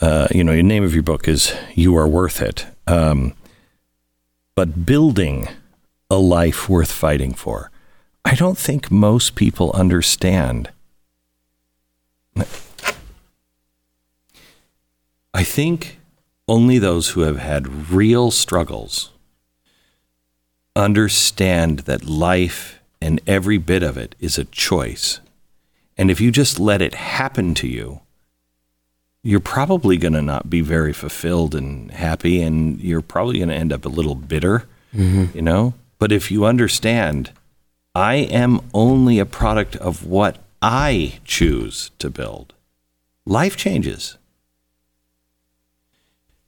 [0.00, 2.66] uh, you know, the name of your book is You Are Worth It.
[2.86, 3.34] Um,
[4.54, 5.48] but building
[6.10, 7.70] a life worth fighting for.
[8.24, 10.70] I don't think most people understand.
[15.34, 15.98] I think
[16.46, 19.10] only those who have had real struggles
[20.78, 25.20] understand that life and every bit of it is a choice.
[25.96, 28.00] And if you just let it happen to you,
[29.22, 33.54] you're probably going to not be very fulfilled and happy, and you're probably going to
[33.54, 35.36] end up a little bitter, mm-hmm.
[35.36, 35.74] you know?
[35.98, 37.32] But if you understand,
[37.94, 42.54] I am only a product of what I choose to build,
[43.26, 44.16] life changes.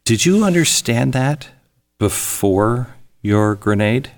[0.05, 1.49] Did you understand that
[1.99, 4.13] before your grenade?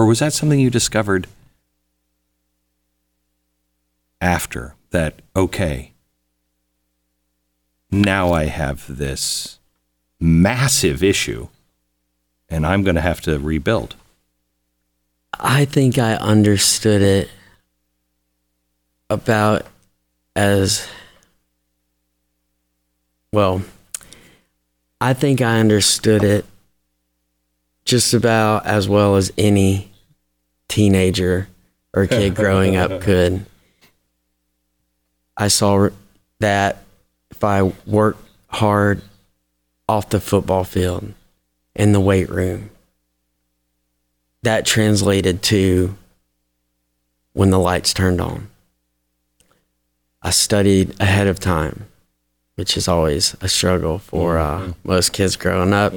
[0.00, 1.26] Or was that something you discovered
[4.18, 5.20] after that?
[5.36, 5.92] Okay,
[7.90, 9.58] now I have this
[10.18, 11.48] massive issue
[12.48, 13.94] and I'm going to have to rebuild.
[15.38, 17.28] I think I understood it
[19.10, 19.66] about
[20.34, 20.88] as
[23.34, 23.60] well.
[24.98, 26.46] I think I understood it
[27.84, 29.89] just about as well as any
[30.70, 31.48] teenager
[31.92, 33.44] or kid growing up could.
[35.36, 35.90] I saw
[36.38, 36.82] that
[37.30, 39.02] if I worked hard
[39.88, 41.12] off the football field
[41.74, 42.70] in the weight room,
[44.42, 45.96] that translated to
[47.32, 48.48] when the lights turned on.
[50.22, 51.86] I studied ahead of time,
[52.56, 55.94] which is always a struggle for uh, most kids growing up.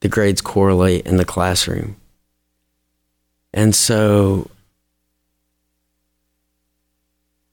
[0.00, 1.96] The grades correlate in the classroom.
[3.52, 4.50] And so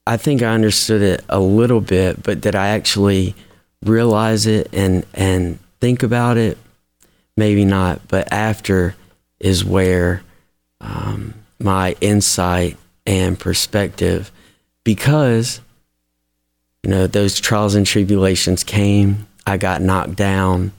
[0.06, 3.34] I think I understood it a little bit, but did I actually
[3.82, 6.58] realize it and, and think about it?
[7.36, 8.06] Maybe not.
[8.08, 8.94] But after
[9.40, 10.22] is where
[10.80, 14.30] um, my insight and perspective,
[14.84, 15.60] because
[16.82, 20.72] you know those trials and tribulations came, I got knocked down,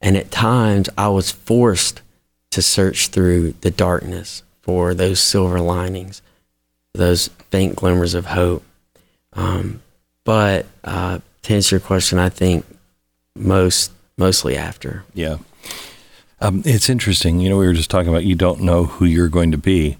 [0.00, 2.02] and at times I was forced
[2.50, 6.22] to search through the darkness for those silver linings,
[6.94, 8.62] those faint glimmers of hope.
[9.34, 9.82] Um,
[10.24, 12.64] but uh, to answer your question, I think
[13.34, 15.04] most mostly after.
[15.14, 15.38] Yeah.
[16.40, 17.40] Um, it's interesting.
[17.40, 19.96] You know, we were just talking about you don't know who you're going to be.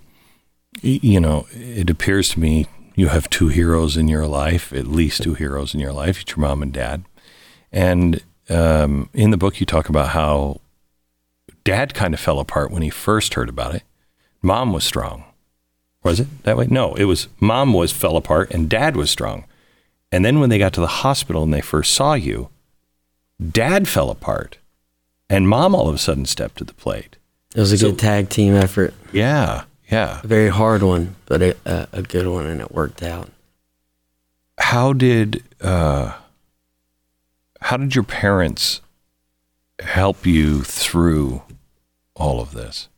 [0.81, 5.23] You know, it appears to me you have two heroes in your life, at least
[5.23, 6.21] two heroes in your life.
[6.21, 7.05] It's your mom and dad.
[7.71, 10.61] And um, in the book, you talk about how
[11.65, 13.83] dad kind of fell apart when he first heard about it.
[14.43, 15.25] Mom was strong.
[16.03, 16.67] Was it that way?
[16.69, 19.45] No, it was mom was fell apart and dad was strong.
[20.11, 22.51] And then when they got to the hospital and they first saw you,
[23.51, 24.59] dad fell apart
[25.31, 27.17] and mom all of a sudden stepped to the plate.
[27.55, 28.95] It was a So- good tag team effort.
[29.13, 30.21] Yeah, yeah.
[30.25, 33.31] A very hard one, but a, a, a good one, and it worked out.
[34.59, 36.15] How did uh,
[37.61, 38.81] how did your parents
[39.81, 41.43] help you through
[42.15, 42.89] all of this?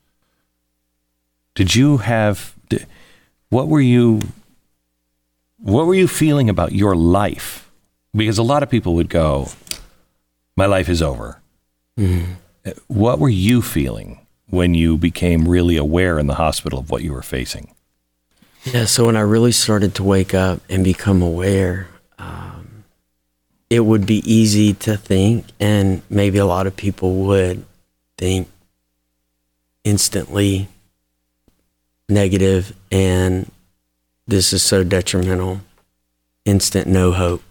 [1.54, 2.54] Did you have
[3.50, 4.20] what were you
[5.58, 7.70] what were you feeling about your life?
[8.14, 9.48] Because a lot of people would go,
[10.56, 11.40] "My life is over."
[12.88, 17.12] What were you feeling when you became really aware in the hospital of what you
[17.12, 17.74] were facing?
[18.64, 21.88] Yeah, so when I really started to wake up and become aware,
[22.18, 22.84] um,
[23.68, 27.64] it would be easy to think, and maybe a lot of people would
[28.16, 28.48] think
[29.84, 30.68] instantly
[32.08, 33.50] negative, and
[34.26, 35.60] this is so detrimental,
[36.44, 37.42] instant no hope.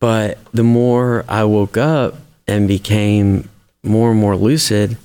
[0.00, 3.48] But the more I woke up and became
[3.82, 4.96] more and more lucid,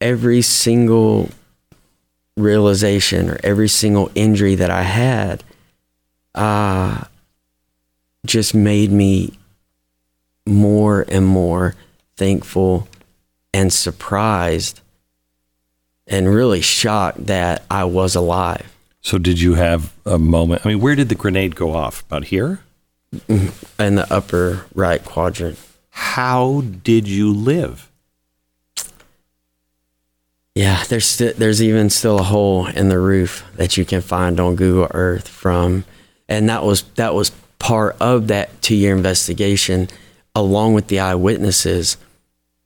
[0.00, 1.30] every single
[2.36, 5.44] realization or every single injury that I had
[6.34, 7.04] uh,
[8.26, 9.38] just made me
[10.46, 11.74] more and more
[12.16, 12.88] thankful
[13.54, 14.80] and surprised
[16.06, 18.72] and really shocked that I was alive.
[19.00, 20.64] So did you have a moment?
[20.64, 22.02] I mean, where did the grenade go off?
[22.02, 22.60] About here?
[23.14, 23.82] Mm-hmm.
[23.82, 25.58] in the upper right quadrant.
[25.90, 27.90] How did you live?
[30.54, 34.40] Yeah, there's st- there's even still a hole in the roof that you can find
[34.40, 35.84] on Google Earth from,
[36.28, 39.88] and that was that was part of that two year investigation,
[40.34, 41.96] along with the eyewitnesses.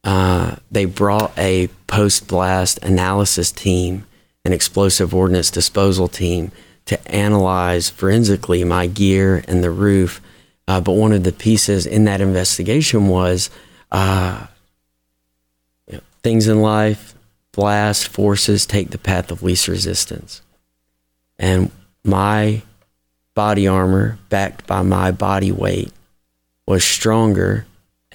[0.06, 4.06] Uh, they brought a post blast analysis team,
[4.44, 6.52] an explosive ordnance disposal team,
[6.84, 10.20] to analyze forensically my gear and the roof.
[10.68, 13.50] Uh, but one of the pieces in that investigation was
[13.90, 14.46] uh,
[15.88, 17.16] you know, things in life
[17.50, 20.40] blast forces take the path of least resistance.
[21.36, 21.72] And
[22.04, 22.62] my
[23.34, 25.92] body armor, backed by my body weight,
[26.64, 27.66] was stronger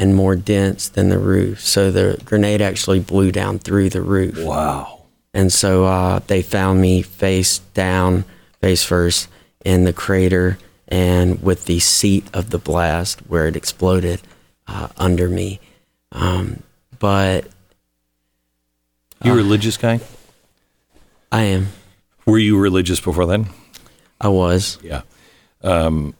[0.02, 1.62] and more dense than the roof.
[1.62, 4.44] So the grenade actually blew down through the roof.
[4.44, 5.04] Wow.
[5.32, 8.26] And so uh, they found me face down,
[8.62, 9.30] face first,
[9.64, 14.20] in the crater and with the seat of the blast where it exploded
[14.68, 15.60] uh, under me.
[16.12, 16.64] Um,
[16.98, 17.46] but
[19.24, 20.00] You a religious guy?
[21.32, 21.68] I am.
[22.26, 23.50] Were you religious before then?
[24.20, 24.80] I was.
[24.82, 25.04] Yeah.
[25.62, 26.16] Um,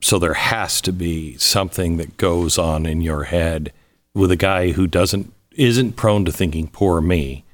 [0.00, 3.72] so there has to be something that goes on in your head
[4.14, 7.44] with a guy who doesn't isn't prone to thinking poor me.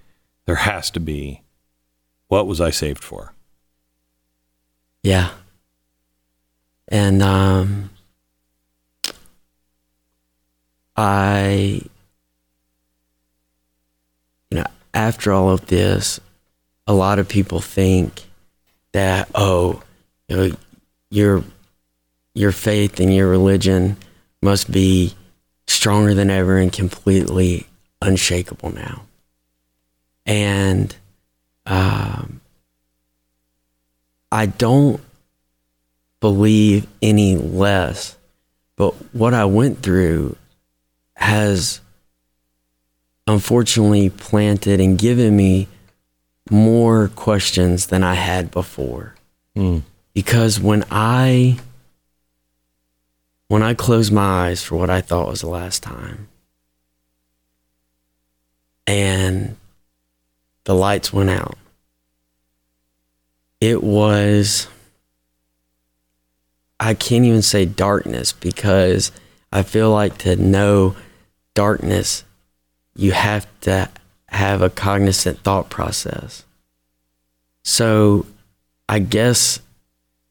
[0.45, 1.43] There has to be
[2.33, 3.35] what was I saved for?
[5.03, 5.33] Yeah.
[6.89, 7.91] And um,
[10.97, 11.83] I,
[14.51, 16.21] you know, after all of this,
[16.87, 18.23] a lot of people think
[18.93, 19.83] that, oh,
[20.29, 20.57] you know,
[21.11, 21.45] your
[22.35, 23.97] your faith and your religion
[24.41, 25.15] must be
[25.67, 27.67] stronger than ever and completely
[28.01, 29.03] unshakable now.
[30.27, 30.95] And
[31.67, 32.41] um,
[34.31, 35.01] I don't
[36.21, 38.17] believe any less,
[38.77, 40.37] but what I went through
[41.17, 41.81] has
[43.27, 45.69] unfortunately planted and given me
[46.51, 49.15] more questions than I had before.
[49.57, 49.83] Mm.
[50.15, 51.59] Because when I
[53.53, 56.29] when I closed my eyes for what I thought was the last time
[58.87, 59.59] and
[60.65, 61.59] the lights went out,
[63.61, 64.69] it was
[66.81, 69.13] I can't even say darkness because
[69.53, 70.97] I feel like to know
[71.53, 72.25] darkness,
[72.97, 73.91] you have to
[74.29, 76.47] have a cognizant thought process.
[77.65, 78.25] So
[78.89, 79.61] I guess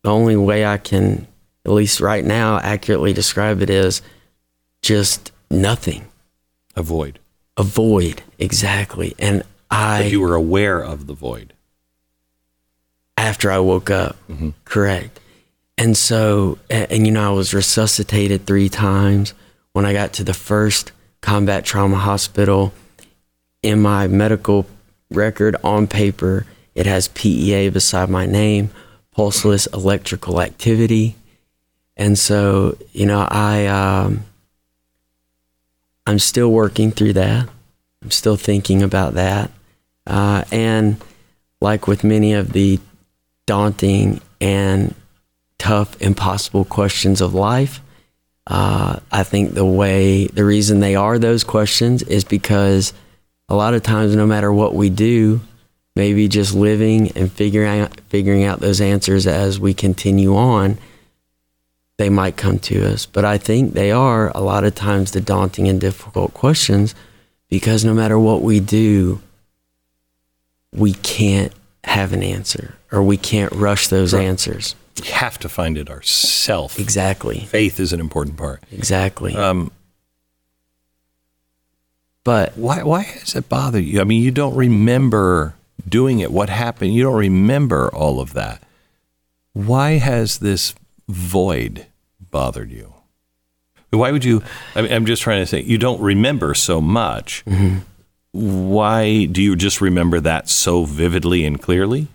[0.01, 1.27] the only way I can,
[1.65, 4.01] at least right now, accurately describe it is
[4.81, 6.05] just nothing.
[6.75, 7.19] A void.
[7.57, 9.13] A void, exactly.
[9.19, 11.53] And I, But you were aware of the void.
[13.17, 14.53] after I woke up, Mhm.
[14.65, 15.19] correct.
[15.77, 19.33] And so, and, and you know, I was resuscitated three times.
[19.73, 20.91] When I got to the first
[21.21, 22.73] combat trauma hospital,
[23.61, 24.65] in my medical
[25.11, 28.71] record on paper, it has PEA beside my name,
[29.11, 31.15] pulseless electrical activity.
[31.97, 34.25] And so, you know, I, um,
[36.07, 37.47] I'm still working through that.
[38.01, 39.51] I'm still thinking about that.
[40.07, 40.97] Uh, and
[41.59, 42.79] like with many of the
[43.45, 44.95] daunting and
[45.59, 47.81] tough, impossible questions of life,
[48.47, 52.93] uh, I think the way, the reason they are those questions is because
[53.47, 55.41] a lot of times, no matter what we do,
[55.95, 60.77] maybe just living and figuring out, figuring out those answers as we continue on,
[62.01, 63.05] they might come to us.
[63.05, 66.95] But I think they are a lot of times the daunting and difficult questions
[67.47, 69.21] because no matter what we do,
[70.73, 74.23] we can't have an answer or we can't rush those right.
[74.23, 74.73] answers.
[74.99, 76.79] We have to find it ourselves.
[76.79, 77.41] Exactly.
[77.41, 78.63] Faith is an important part.
[78.71, 79.35] Exactly.
[79.35, 79.71] Um,
[82.23, 84.01] but why why has it bothered you?
[84.01, 85.53] I mean, you don't remember
[85.87, 86.31] doing it.
[86.31, 86.95] What happened?
[86.95, 88.63] You don't remember all of that.
[89.53, 90.73] Why has this
[91.07, 91.85] void
[92.31, 92.93] bothered you?
[93.91, 94.41] Why would you?
[94.73, 97.43] I am just trying to say you don't remember so much.
[97.45, 97.79] Mm-hmm.
[98.31, 102.07] Why do you just remember that so vividly and clearly?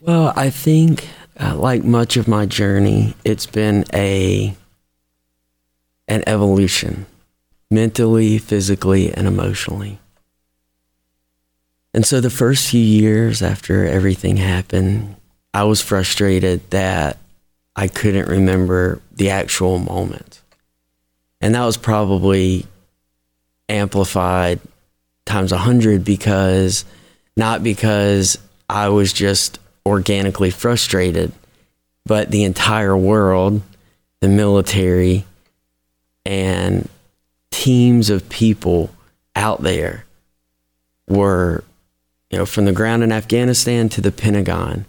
[0.00, 1.06] Well, I think,
[1.38, 4.56] uh, like much of my journey, it's been a
[6.08, 7.04] an evolution,
[7.70, 9.98] mentally, physically, and emotionally.
[11.92, 15.16] And so, the first few years after everything happened,
[15.52, 17.18] I was frustrated that
[17.76, 20.42] I couldn't remember the actual moment,
[21.40, 22.66] and that was probably
[23.68, 24.60] amplified
[25.24, 26.84] times a hundred because
[27.36, 28.36] not because
[28.68, 31.32] I was just organically frustrated,
[32.04, 33.62] but the entire world,
[34.20, 35.24] the military,
[36.26, 36.88] and
[37.50, 38.90] teams of people
[39.34, 40.04] out there
[41.08, 41.64] were,
[42.30, 44.84] you know, from the ground in Afghanistan to the Pentagon,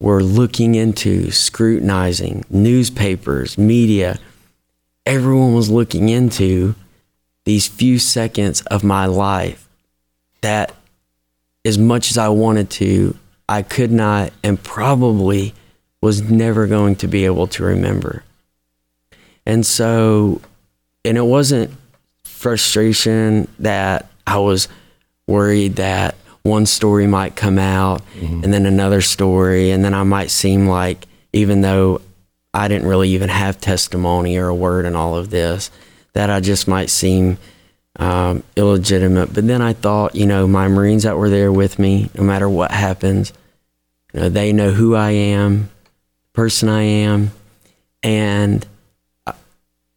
[0.00, 4.18] were looking into, scrutinizing newspapers, media.
[5.04, 6.74] Everyone was looking into
[7.44, 9.68] these few seconds of my life
[10.40, 10.74] that,
[11.64, 13.16] as much as I wanted to,
[13.48, 15.54] I could not and probably
[16.00, 18.24] was never going to be able to remember.
[19.44, 20.40] And so,
[21.04, 21.72] and it wasn't
[22.24, 24.68] frustration that I was
[25.26, 28.44] worried that one story might come out mm-hmm.
[28.44, 32.00] and then another story, and then I might seem like, even though
[32.52, 35.70] I didn't really even have testimony or a word in all of this,
[36.14, 37.38] that I just might seem
[37.96, 39.32] um, illegitimate.
[39.34, 42.48] But then I thought, you know, my Marines that were there with me, no matter
[42.48, 43.32] what happens,
[44.12, 45.70] you know, they know who I am,
[46.32, 47.30] person I am,
[48.02, 48.66] and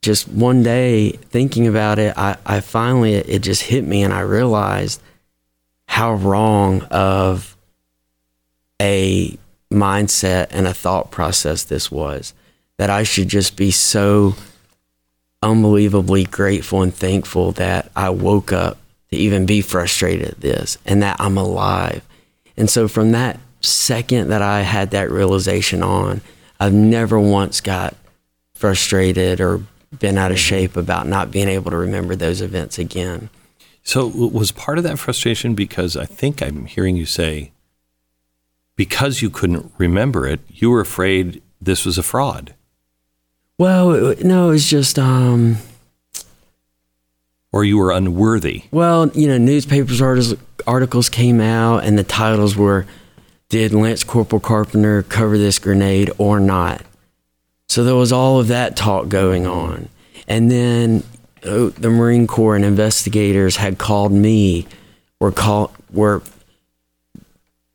[0.02, 4.20] just one day thinking about it, I, I finally it just hit me, and I
[4.20, 5.02] realized
[5.94, 7.56] how wrong of
[8.82, 9.38] a
[9.72, 12.34] mindset and a thought process this was.
[12.80, 14.34] That I should just be so
[15.44, 18.80] unbelievably grateful and thankful that I woke up
[19.12, 22.02] to even be frustrated at this and that I'm alive.
[22.58, 26.22] And so from that second that I had that realization on,
[26.60, 27.96] I've never once got
[28.56, 29.62] frustrated or
[30.00, 30.44] been out of mm-hmm.
[30.44, 33.30] shape about not being able to remember those events again.
[33.84, 37.52] So, it was part of that frustration because I think I'm hearing you say,
[38.76, 42.54] because you couldn't remember it, you were afraid this was a fraud?
[43.58, 44.98] Well, no, it was just.
[44.98, 45.58] Um,
[47.52, 48.64] or you were unworthy?
[48.72, 50.02] Well, you know, newspapers
[50.66, 52.86] articles came out, and the titles were
[53.50, 56.82] did Lance Corporal Carpenter cover this grenade or not?
[57.70, 59.90] So there was all of that talk going on.
[60.28, 61.04] And then
[61.44, 64.66] the Marine Corps and investigators had called me,
[65.20, 66.22] were call, were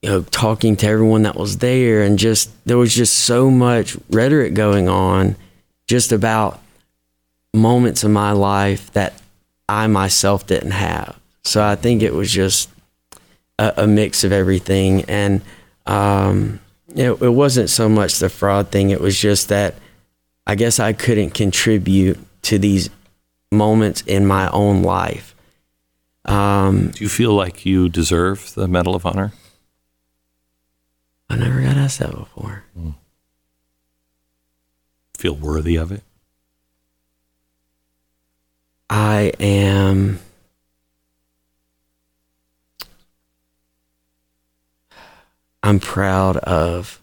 [0.03, 3.97] you know talking to everyone that was there, and just there was just so much
[4.11, 5.37] rhetoric going on,
[5.87, 6.61] just about
[7.53, 9.21] moments in my life that
[9.69, 11.19] I myself didn't have.
[11.45, 12.71] So I think it was just
[13.59, 15.43] a, a mix of everything, and
[15.87, 16.61] um,
[16.95, 18.91] it, it wasn't so much the fraud thing.
[18.91, 19.75] It was just that
[20.47, 22.89] I guess I couldn't contribute to these
[23.51, 25.35] moments in my own life.
[26.25, 29.33] Um, Do you feel like you deserve the Medal of Honor?
[31.31, 32.65] I never got asked that before.
[32.79, 32.95] Mm.
[35.17, 36.03] Feel worthy of it?
[38.91, 40.21] I am
[45.63, 47.01] I'm proud of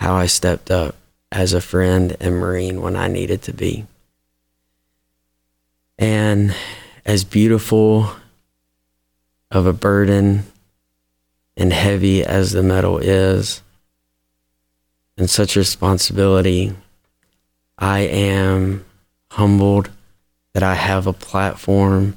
[0.00, 0.96] how I stepped up
[1.30, 3.86] as a friend and Marine when I needed to be.
[6.02, 6.52] And
[7.04, 8.10] as beautiful
[9.52, 10.42] of a burden
[11.56, 13.62] and heavy as the medal is,
[15.16, 16.74] and such responsibility,
[17.78, 18.84] I am
[19.30, 19.90] humbled
[20.54, 22.16] that I have a platform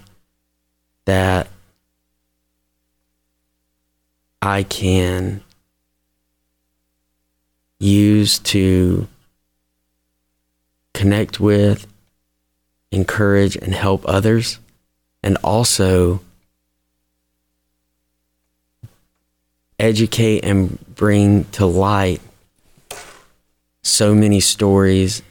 [1.06, 1.48] that
[4.42, 5.44] I can
[7.78, 9.08] use to
[10.96, 11.86] connect with,
[12.92, 14.60] encourage, and help others,
[15.24, 16.22] and also
[19.80, 22.22] educate and bring to light
[23.84, 25.22] so many stories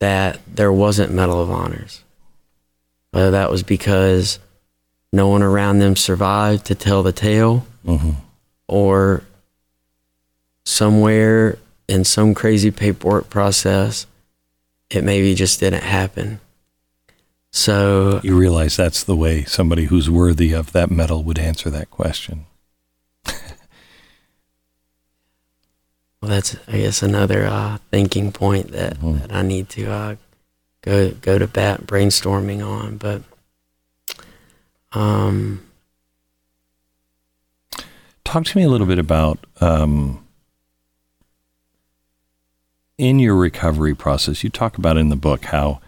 [0.00, 2.02] that there wasn't Medal of Honors.
[3.12, 4.38] Whether that was because
[5.12, 8.10] no one around them survived to tell the tale, Mm-hmm.
[8.66, 9.22] or
[10.66, 14.06] somewhere in some crazy paperwork process,
[14.90, 16.38] it maybe just didn't happen.
[17.50, 21.90] So, You realize that's the way somebody who's worthy of that medal would answer that
[21.90, 22.44] question.
[26.20, 29.20] well, that's I guess another uh, thinking point that, Mhm.
[29.22, 30.16] that I need to uh,
[30.82, 32.96] go go to bat brainstorming on.
[32.98, 33.22] But
[34.92, 35.64] um,
[38.24, 40.22] Talk to me a little bit about um,
[42.98, 44.44] in your recovery process.
[44.44, 45.80] You talk about in the book how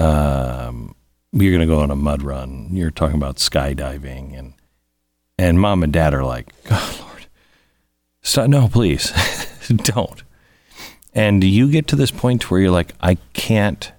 [0.00, 0.94] um,
[1.32, 2.68] you're going to go on a mud run.
[2.72, 4.54] You're talking about skydiving, and
[5.38, 7.26] and mom and dad are like, "God, Lord,
[8.22, 9.12] so, no, please,
[9.68, 10.22] don't."
[11.12, 13.92] And you get to this point where you're like, "I can't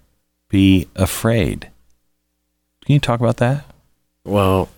[0.49, 1.69] be afraid."
[2.85, 3.65] Can you talk about that?
[4.25, 4.69] Well,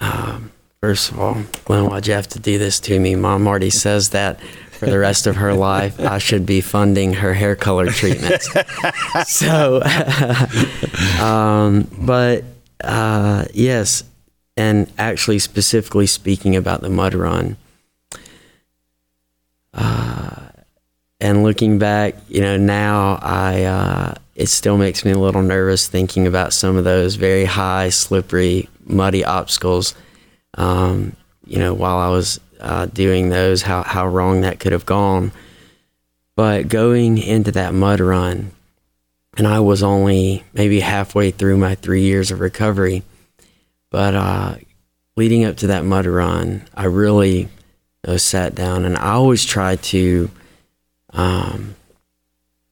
[0.00, 3.14] um, first of all, Glenn, why'd you have to do this to me?
[3.14, 4.40] Mom already says that
[4.82, 8.48] for the rest of her life, I should be funding her hair color treatments.
[9.28, 9.80] so,
[11.20, 12.42] um, but
[12.82, 14.02] uh, yes,
[14.56, 17.56] and actually, specifically speaking about the mud run,
[19.72, 20.48] uh,
[21.20, 25.86] and looking back, you know, now I uh, it still makes me a little nervous
[25.86, 29.94] thinking about some of those very high, slippery, muddy obstacles.
[30.54, 31.14] Um,
[31.46, 35.32] you know, while I was uh, doing those, how how wrong that could have gone.
[36.34, 38.52] But going into that mud run,
[39.36, 43.02] and I was only maybe halfway through my three years of recovery,
[43.90, 44.54] but uh,
[45.16, 47.48] leading up to that mud run, I really you
[48.06, 50.30] know, sat down and I always try to
[51.10, 51.74] um,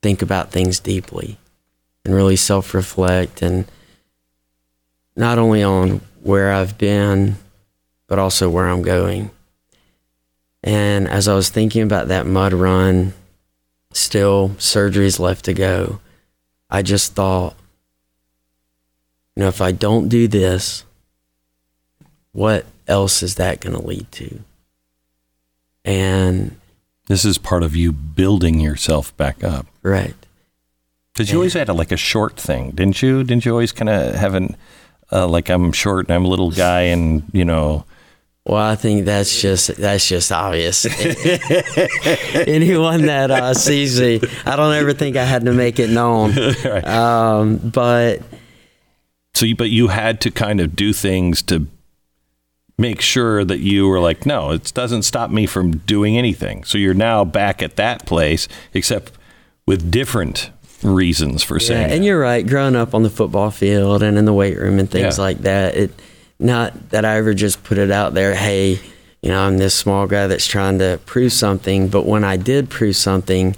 [0.02, 1.36] think about things deeply
[2.04, 3.66] and really self reflect and
[5.16, 7.36] not only on where I've been,
[8.06, 9.30] but also where I'm going.
[10.62, 13.14] And as I was thinking about that mud run,
[13.92, 16.00] still surgeries left to go,
[16.68, 17.56] I just thought,
[19.34, 20.84] you know, if I don't do this,
[22.32, 24.40] what else is that going to lead to?
[25.84, 26.56] And
[27.08, 29.66] This is part of you building yourself back up.
[29.82, 30.14] right.
[31.12, 33.24] Because you always had a, like a short thing, didn't you?
[33.24, 34.56] Didn't you always kind of have an
[35.12, 37.84] uh, like I'm short and I'm a little guy, and you know,
[38.50, 40.84] Well, I think that's just that's just obvious.
[42.34, 46.32] Anyone that uh, sees me, I don't ever think I had to make it known.
[46.64, 46.84] Right.
[46.86, 48.22] Um, but
[49.34, 51.68] so you, but you had to kind of do things to
[52.76, 56.64] make sure that you were like, no, it doesn't stop me from doing anything.
[56.64, 59.12] So you're now back at that place, except
[59.66, 60.50] with different
[60.82, 61.90] reasons for yeah, saying.
[61.92, 62.44] and you're right.
[62.46, 65.22] Growing up on the football field and in the weight room and things Yeah.
[65.22, 65.90] like that, it
[66.40, 68.34] not that I ever just put it out there.
[68.34, 68.80] Hey,
[69.22, 71.88] you know, I'm this small guy that's trying to prove something.
[71.88, 73.56] But when I did prove something,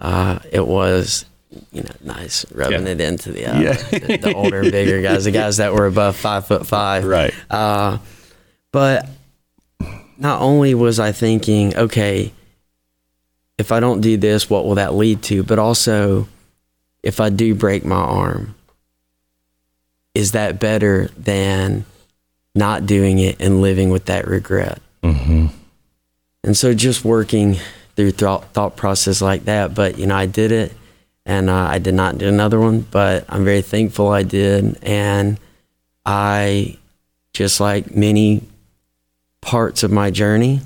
[0.00, 1.24] uh, it was.
[1.70, 2.92] You know, nice rubbing Yeah.
[2.92, 3.72] it into the, uh, Yeah.
[3.74, 7.04] the the older and bigger guys, the guys that were above five foot five.
[7.04, 7.34] right.
[7.50, 7.98] Uh,
[8.72, 9.06] but
[10.16, 12.32] not only was I thinking, okay,
[13.58, 15.42] if I don't do this, what will that lead to?
[15.42, 16.26] But also,
[17.02, 18.54] if I do break my arm,
[20.14, 21.84] is that better than
[22.54, 24.80] not doing it and living with that regret?
[25.02, 25.46] hmm
[26.44, 27.56] And so just working
[27.96, 29.74] through thought, thought process like that.
[29.74, 30.72] But, you know, I did it
[31.24, 34.78] and uh, I did not do another one, but I'm very thankful I did.
[34.82, 35.38] And
[36.04, 36.78] I,
[37.32, 38.42] just like many
[39.40, 40.60] parts of my journey,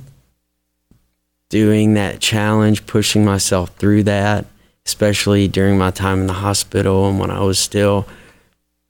[1.48, 4.46] doing that challenge, pushing myself through that,
[4.84, 8.06] especially during my time in the hospital and when I was still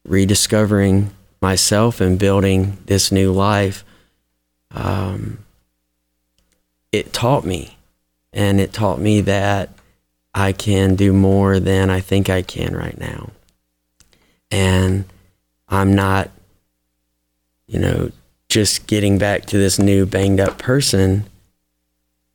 [0.07, 1.11] rediscovering
[1.41, 3.85] myself and building this new life.
[4.71, 5.39] Um,
[6.93, 7.77] it taught me
[8.33, 9.71] and it taught me that
[10.35, 13.31] I can do more than I think I can right now.
[14.51, 15.07] And
[15.69, 16.31] I'm not,
[17.67, 18.11] you know,
[18.49, 21.25] just getting back to this new banged up person.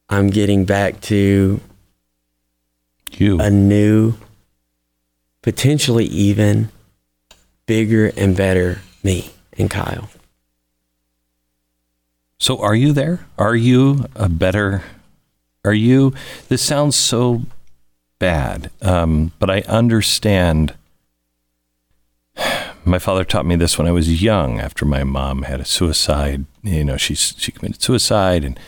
[0.09, 1.61] I'm getting back to
[3.11, 3.39] You.
[3.39, 4.15] a new,
[5.41, 6.69] potentially even
[7.65, 10.09] bigger and better me and Kyle.
[12.41, 13.27] So are you there?
[13.37, 14.83] Are you a better?
[15.63, 16.13] Are you?
[16.49, 17.43] This sounds so
[18.17, 20.73] bad, um, but I understand.
[22.83, 24.59] My father taught me this when I was young.
[24.59, 28.59] After my mom had a suicide, you know, she she committed suicide and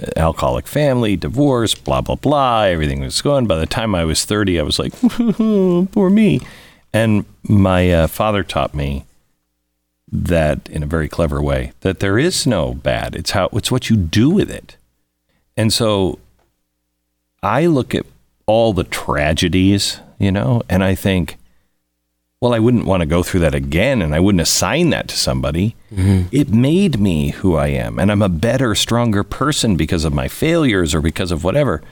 [0.00, 2.62] uh, alcoholic family, divorce, blah blah blah.
[2.62, 3.48] Everything was going.
[3.48, 4.92] By the time I was thirty, I was like,
[5.92, 6.40] poor me.
[6.92, 9.06] And my uh, father taught me
[10.10, 13.14] that in a very clever way that there is no bad.
[13.14, 14.76] It's how it's what you do with it.
[15.56, 16.18] And so
[17.42, 18.06] I look at
[18.46, 21.36] all the tragedies, you know, and I think,
[22.40, 25.16] well, I wouldn't want to go through that again and I wouldn't assign that to
[25.16, 25.74] somebody.
[25.92, 26.28] Mm-hmm.
[26.30, 30.28] It made me who I am, and I'm a better, stronger person because of my
[30.28, 31.82] failures or because of whatever.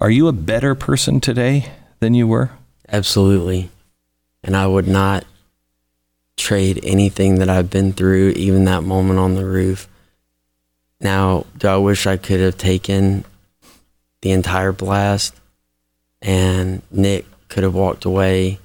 [0.00, 2.50] Are you a better person today than you were?
[2.88, 3.70] Absolutely.
[4.42, 5.24] And I would not
[6.36, 9.88] trade anything that I've been through, even that moment on the roof.
[11.00, 13.24] Now, do I wish I could have taken
[14.22, 15.34] the entire blast
[16.22, 18.58] and Nick could have walked away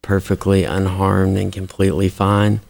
[0.00, 2.60] perfectly unharmed and completely fine?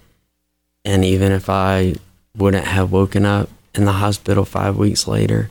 [0.84, 1.94] And even if I
[2.36, 5.50] wouldn't have woken up in the hospital five weeks later,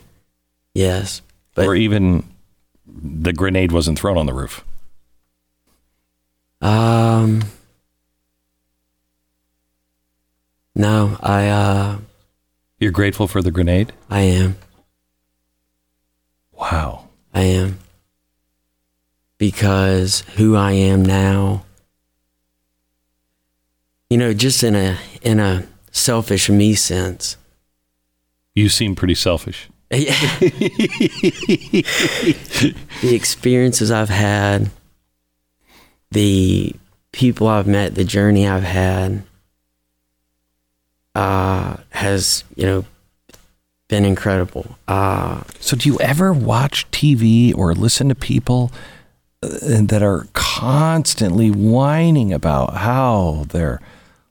[0.74, 1.22] yes.
[1.54, 2.24] But or even
[2.86, 4.64] the grenade wasn't thrown on the roof.
[6.60, 7.42] Um,
[10.74, 11.48] No, I.
[11.48, 11.98] uh
[12.78, 13.92] You're grateful for the grenade.
[14.10, 14.56] I am.
[16.52, 17.08] Wow.
[17.34, 17.78] I am.
[19.38, 21.64] Because who I am now,
[24.08, 27.36] you know, just in a in a selfish me sense.
[28.54, 29.68] You seem pretty selfish.
[29.90, 31.84] the
[33.02, 34.70] experiences I've had,
[36.10, 36.74] the
[37.12, 39.22] people I've met, the journey I've had,
[41.14, 42.84] uh, has you know
[43.88, 44.78] been incredible.
[44.88, 48.72] Uh, so, do you ever watch TV or listen to people
[49.42, 49.48] uh,
[49.82, 53.80] that are constantly whining about how their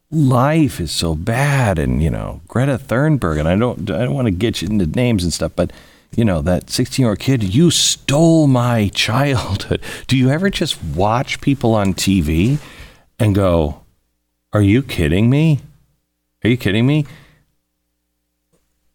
[0.09, 4.25] life is so bad, and you know Greta Thunberg, and I don't I don't want
[4.25, 5.71] to get you into names and stuff, but
[6.15, 9.81] you know that 16 year old kid, you stole my childhood.
[10.07, 12.57] Do you ever just watch people on TV
[13.19, 13.81] and go,
[14.53, 15.59] "Are you kidding me?"
[16.43, 17.05] Are you kidding me?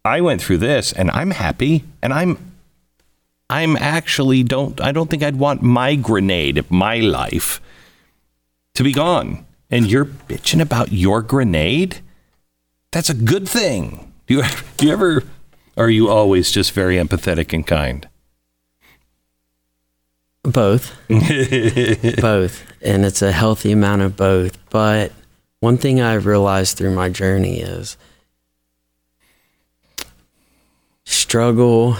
[0.04, 2.52] I went through this and I'm happy and I'm
[3.48, 7.60] I'm actually don't I don't think I'd want my grenade of my life
[8.74, 9.44] to be gone.
[9.68, 11.98] And you're bitching about your grenade?
[12.92, 14.12] That's a good thing.
[14.26, 14.42] Do you
[14.76, 15.24] do you ever
[15.76, 18.08] are you always just very empathetic and kind?
[20.42, 20.94] Both.
[22.20, 22.62] both.
[22.80, 24.56] And it's a healthy amount of both.
[24.70, 25.12] But
[25.60, 27.96] one thing I've realized through my journey is
[31.04, 31.96] struggle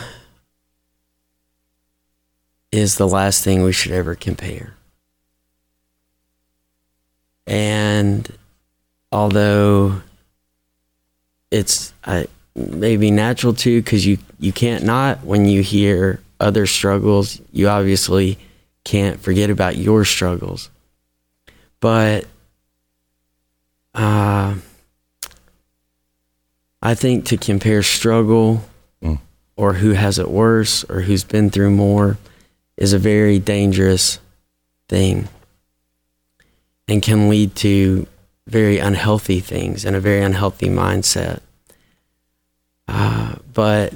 [2.72, 4.74] is the last thing we should ever compare.
[7.46, 8.28] And
[9.12, 10.02] although
[11.50, 17.40] it's I, maybe natural to, because you, you can't not, when you hear other struggles,
[17.52, 18.38] you obviously
[18.84, 20.70] can't forget about your struggles.
[21.80, 22.26] But
[23.96, 24.54] uh,
[26.82, 28.62] I think to compare struggle
[29.02, 29.18] mm.
[29.56, 32.18] or who has it worse or who's been through more
[32.76, 34.20] is a very dangerous
[34.88, 35.28] thing
[36.86, 38.06] and can lead to
[38.46, 41.40] very unhealthy things and a very unhealthy mindset.
[42.86, 43.94] Uh, but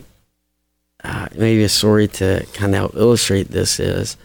[1.05, 4.17] uh, maybe a story to kind of illustrate this is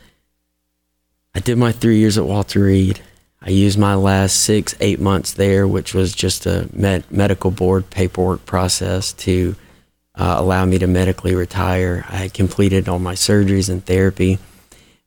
[1.36, 3.02] I did my three years at Walter Reed
[3.46, 7.92] I used my last six, eight months there, which was just a med- medical board
[7.92, 9.56] paperwork process to
[10.16, 12.06] uh, allow me to medically retire.
[12.10, 14.40] I had completed all my surgeries and therapy,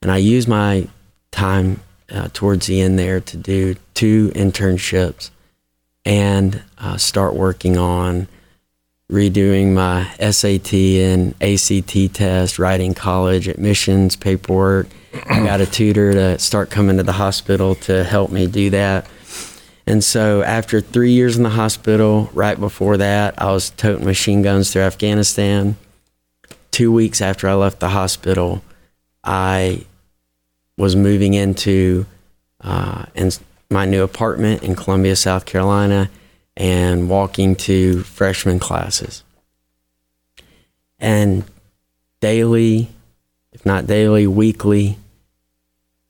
[0.01, 0.87] and I used my
[1.33, 1.81] time
[2.11, 5.31] uh, towards the end there to do two internships
[6.05, 8.29] and uh, start working on
[9.11, 14.87] redoing my SAT and ACT test, writing college admissions paperwork.
[15.13, 19.07] I got a tutor to start coming to the hospital to help me do that.
[19.87, 24.43] And so after three years in the hospital, right before that, I was toting machine
[24.43, 25.77] guns through Afghanistan.
[26.71, 28.63] Two weeks after I left the hospital,
[29.25, 29.87] I
[30.77, 32.05] was moving into
[32.61, 33.31] uh, in
[33.71, 36.11] my new apartment in Columbia, South Carolina,
[36.57, 39.23] and walking to freshman classes.
[40.99, 41.45] And
[42.21, 42.91] daily,
[43.53, 44.99] if not daily, weekly,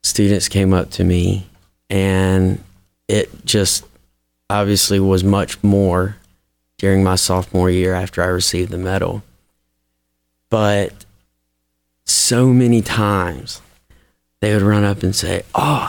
[0.02, 1.46] students came up to me,
[1.90, 2.62] and
[3.08, 3.84] it just
[4.50, 6.16] obviously was much more
[6.78, 9.22] during my sophomore year after I received the medal.
[10.50, 11.04] But
[12.04, 13.60] so many times
[14.40, 15.88] they would run up and say, Oh,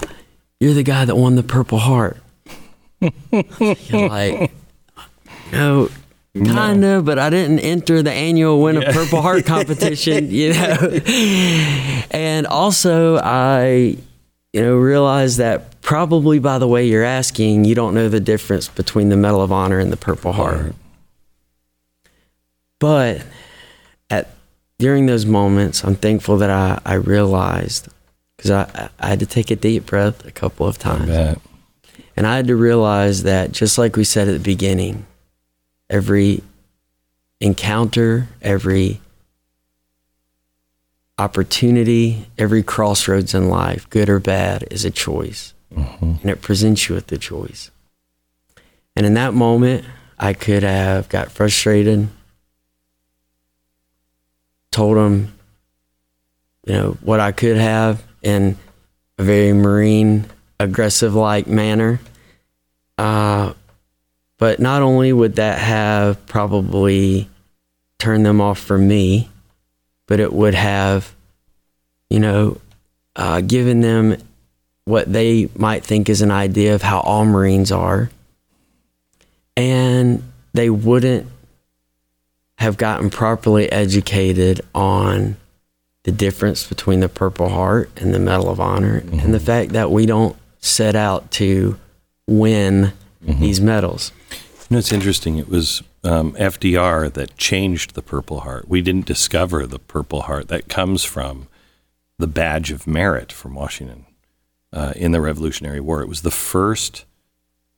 [0.59, 2.17] you're the guy that won the Purple Heart.
[3.31, 4.51] like,
[5.53, 5.89] no,
[6.45, 10.99] kind of, but I didn't enter the annual Win a Purple Heart competition, you know.
[12.11, 13.97] and also, I,
[14.53, 18.67] you know, realized that probably by the way you're asking, you don't know the difference
[18.67, 20.75] between the Medal of Honor and the Purple Heart.
[22.79, 23.23] But
[24.09, 24.29] at
[24.77, 27.89] during those moments, I'm thankful that I, I realized
[28.37, 31.09] because I, I had to take a deep breath a couple of times.
[32.15, 35.05] And I had to realize that just like we said at the beginning,
[35.89, 36.43] every
[37.39, 39.01] encounter, every
[41.17, 45.53] opportunity, every crossroads in life, good or bad, is a choice.
[45.73, 46.13] Mm-hmm.
[46.21, 47.71] And it presents you with the choice.
[48.95, 49.85] And in that moment,
[50.17, 52.09] I could have got frustrated,
[54.71, 55.33] told him,
[56.65, 58.57] you know, what I could have in
[59.17, 60.25] a very marine,
[60.59, 61.99] aggressive like manner.
[62.97, 63.53] Uh,
[64.39, 67.29] but not only would that have probably
[67.99, 69.29] turned them off for me,
[70.07, 71.13] but it would have,
[72.09, 72.57] you know,
[73.15, 74.17] uh, given them
[74.85, 78.09] what they might think is an idea of how all Marines are.
[79.55, 80.23] And
[80.53, 81.27] they wouldn't
[82.57, 85.35] have gotten properly educated on
[86.03, 89.19] the difference between the Purple Heart and the Medal of Honor mm-hmm.
[89.19, 91.77] and the fact that we don't set out to
[92.25, 93.41] win mm-hmm.
[93.41, 94.13] these medals.
[94.69, 95.37] Know, it's interesting.
[95.37, 98.69] It was um, FDR that changed the Purple Heart.
[98.69, 100.47] We didn't discover the Purple Heart.
[100.49, 101.47] That comes from
[102.19, 104.05] the Badge of Merit from Washington
[104.71, 106.01] uh, in the Revolutionary War.
[106.01, 107.05] It was the first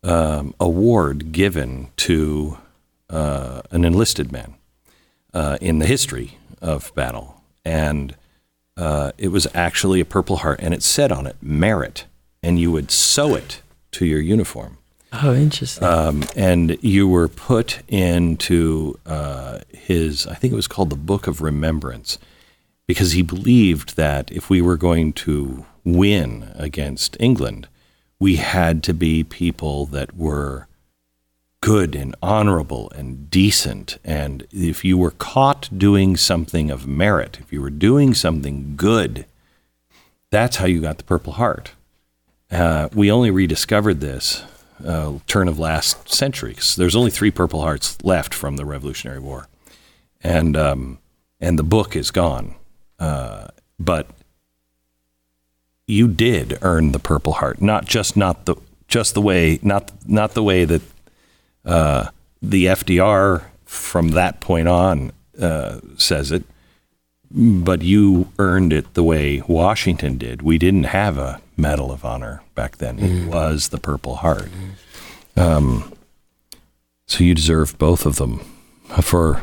[0.04, 2.58] um, award given to
[3.10, 4.56] uh, an enlisted man
[5.34, 7.42] uh, in the history of battle.
[7.64, 8.18] And
[8.76, 12.04] uh, it was actually a Purple Heart, and it said on it, merit.
[12.44, 13.62] And you would sew it
[13.92, 14.78] to your uniform.
[15.14, 15.84] Oh, interesting.
[15.84, 21.28] Um, and you were put into uh, his, I think it was called the Book
[21.28, 22.18] of Remembrance,
[22.88, 27.68] because he believed that if we were going to win against England,
[28.20, 30.68] we had to be people that were
[31.62, 33.98] good and honorable and decent.
[34.04, 39.26] And if you were caught doing something of merit, if you were doing something good,
[40.30, 41.72] that's how you got the Purple Heart.
[42.50, 44.44] Uh, we only rediscovered this
[44.86, 46.56] uh, turn of last century.
[46.76, 49.48] There's only three Purple Hearts left from the Revolutionary War,
[50.22, 51.00] and um,
[51.40, 52.56] and the book is gone.
[53.00, 53.48] Uh,
[53.80, 54.08] but
[55.88, 58.56] you did earn the Purple Heart, not just not the
[58.88, 60.82] just the way not not the way that
[61.66, 62.08] uh,
[62.42, 66.44] the FDR from that point on uh, says it,
[67.34, 70.42] but you earned it the way Washington did.
[70.42, 72.98] We didn't have a Medal of Honor back then.
[72.98, 73.04] Mm.
[73.04, 74.50] It was the Purple Heart.
[75.38, 75.94] Um,
[77.06, 78.42] so you deserve both of them
[79.02, 79.42] for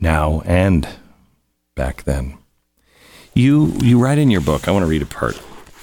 [0.00, 0.88] now and
[1.74, 2.38] back then.
[3.34, 4.66] You you write in your book.
[4.66, 5.40] I want to read a part.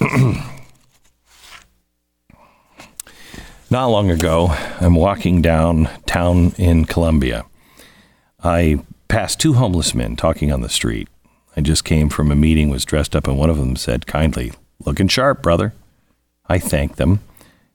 [3.70, 4.48] Not long ago,
[4.80, 7.46] I'm walking downtown in Columbia.
[8.42, 11.08] I passed two homeless men talking on the street.
[11.56, 14.52] I just came from a meeting, was dressed up, and one of them said kindly,
[14.84, 15.72] Looking sharp, brother.
[16.48, 17.20] I thanked them,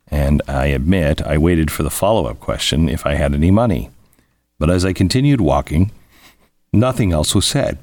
[0.07, 3.89] and I admit I waited for the follow up question if I had any money.
[4.59, 5.91] But as I continued walking,
[6.71, 7.79] nothing else was said.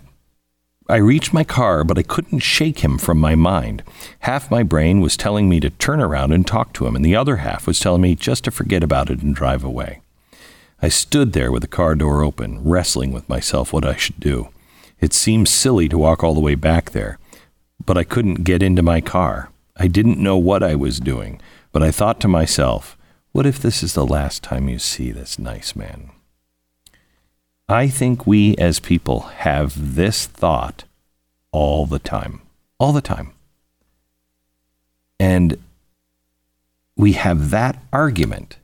[0.89, 3.83] I reached my car, but I couldn't shake him from my mind.
[4.21, 7.17] Half my brain was telling me to turn around and talk to him, and the
[7.17, 10.01] other half was telling me just to forget about it and drive away.
[10.81, 14.51] I stood there with the car door open, wrestling with myself what I should do.
[15.01, 17.19] It seemed silly to walk all the way back there,
[17.85, 19.51] but I couldn't get into my car.
[19.77, 21.41] I didn't know what I was doing,
[21.73, 22.97] but I thought to myself,
[23.33, 26.11] what if this is the last time you see this nice man?
[27.69, 30.85] I think we as people have this thought
[31.53, 32.41] all the time.
[32.79, 33.33] All the time.
[35.21, 35.59] And
[36.97, 38.59] we have that argument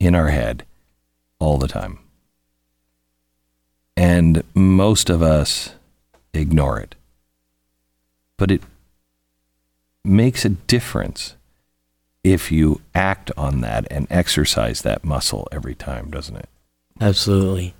[0.00, 0.64] in our head
[1.42, 1.98] all the time.
[3.96, 5.74] And most of us
[6.32, 6.94] ignore it.
[8.38, 8.62] But it
[10.04, 11.34] makes a difference
[12.24, 16.48] if you act on that and exercise that muscle every time, doesn't it?
[17.00, 17.74] Absolutely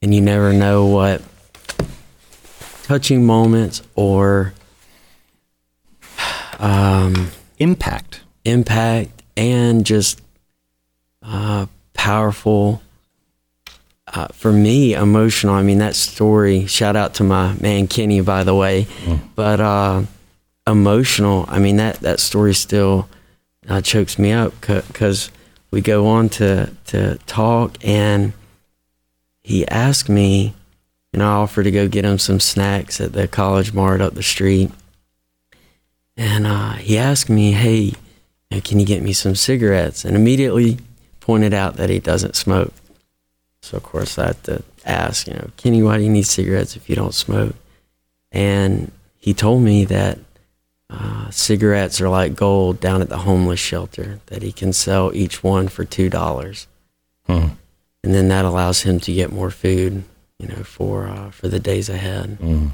[0.00, 1.22] and you never know what
[2.84, 4.54] touching moments or
[6.58, 10.20] um, impact, impact, and just
[11.22, 12.82] uh, powerful
[14.14, 15.54] uh, for me, emotional.
[15.54, 16.66] I mean, that story.
[16.66, 18.84] Shout out to my man Kenny, by the way.
[19.04, 19.20] Mm.
[19.34, 20.02] But uh,
[20.66, 21.44] emotional.
[21.48, 23.08] I mean, that that story still
[23.68, 25.30] uh, chokes me up because
[25.70, 28.32] we go on to to talk, and
[29.42, 30.54] he asked me,
[31.12, 34.22] and I offered to go get him some snacks at the College Mart up the
[34.22, 34.70] street,
[36.16, 37.94] and uh, he asked me, "Hey,
[38.64, 40.78] can you get me some cigarettes?" And immediately
[41.20, 42.72] pointed out that he doesn't smoke.
[43.62, 46.76] So of course I had to ask, you know, Kenny, why do you need cigarettes
[46.76, 47.54] if you don't smoke?
[48.32, 50.18] And he told me that
[50.90, 55.42] uh, cigarettes are like gold down at the homeless shelter, that he can sell each
[55.42, 56.66] one for two dollars,
[57.26, 57.48] hmm.
[58.02, 60.02] and then that allows him to get more food,
[60.38, 62.38] you know, for uh, for the days ahead.
[62.40, 62.68] Hmm.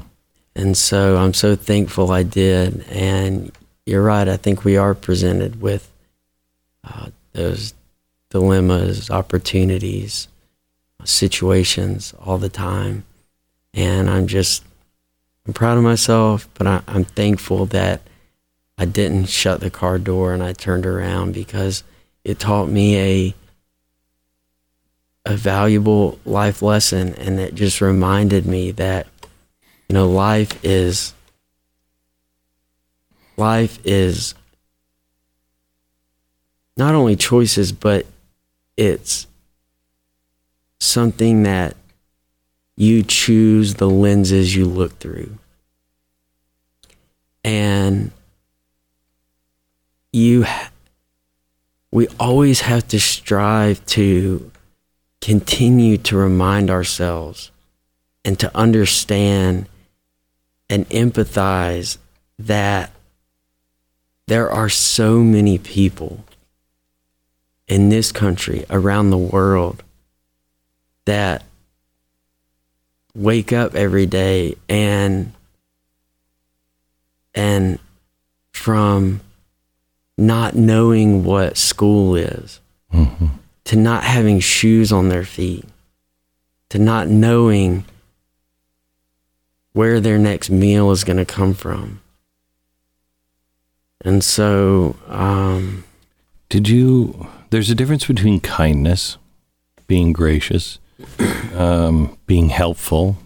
[0.55, 2.85] And so I'm so thankful I did.
[2.89, 3.51] And
[3.85, 4.27] you're right.
[4.27, 5.91] I think we are presented with
[6.83, 7.73] uh, those
[8.29, 10.27] dilemmas, opportunities,
[11.05, 13.05] situations all the time.
[13.73, 14.63] And I'm just,
[15.45, 18.01] I'm proud of myself, but I, I'm thankful that
[18.77, 21.83] I didn't shut the car door and I turned around because
[22.23, 23.35] it taught me a,
[25.25, 27.13] a valuable life lesson.
[27.15, 29.07] And it just reminded me that,
[29.87, 31.13] you know, life is,
[33.37, 34.35] life is
[36.77, 38.05] not only choices, but
[38.75, 39.27] it's
[40.79, 41.75] something that
[42.75, 45.37] you choose the lenses you look through.
[47.43, 48.11] And
[50.11, 50.45] you
[51.91, 54.51] we always have to strive to
[55.21, 57.51] continue to remind ourselves
[58.25, 59.67] and to understand
[60.69, 61.97] and empathize
[62.37, 62.91] that
[64.27, 66.25] there are so many people
[67.67, 69.83] in this country, around the world,
[71.05, 71.43] that
[73.15, 75.31] wake up every day and
[77.33, 77.79] and
[78.53, 79.21] from
[80.17, 82.59] not knowing what school is
[82.93, 83.27] mm-hmm.
[83.63, 85.65] to not having shoes on their feet
[86.69, 87.85] to not knowing
[89.73, 92.01] where their next meal is going to come from
[94.01, 95.83] and so um,
[96.49, 99.17] did you there's a difference between kindness
[99.87, 100.79] being gracious
[101.55, 103.17] um, being helpful,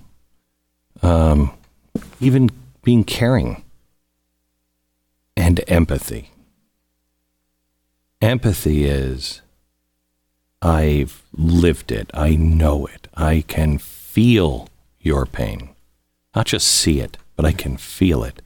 [1.02, 1.52] um,
[2.20, 2.50] even
[2.84, 3.64] being caring,
[5.36, 6.32] and empathy.
[8.22, 9.42] Empathy is
[10.62, 14.68] I've lived it, I know it, I can feel
[15.00, 15.70] your pain.
[16.36, 18.42] Not just see it, but I can feel it.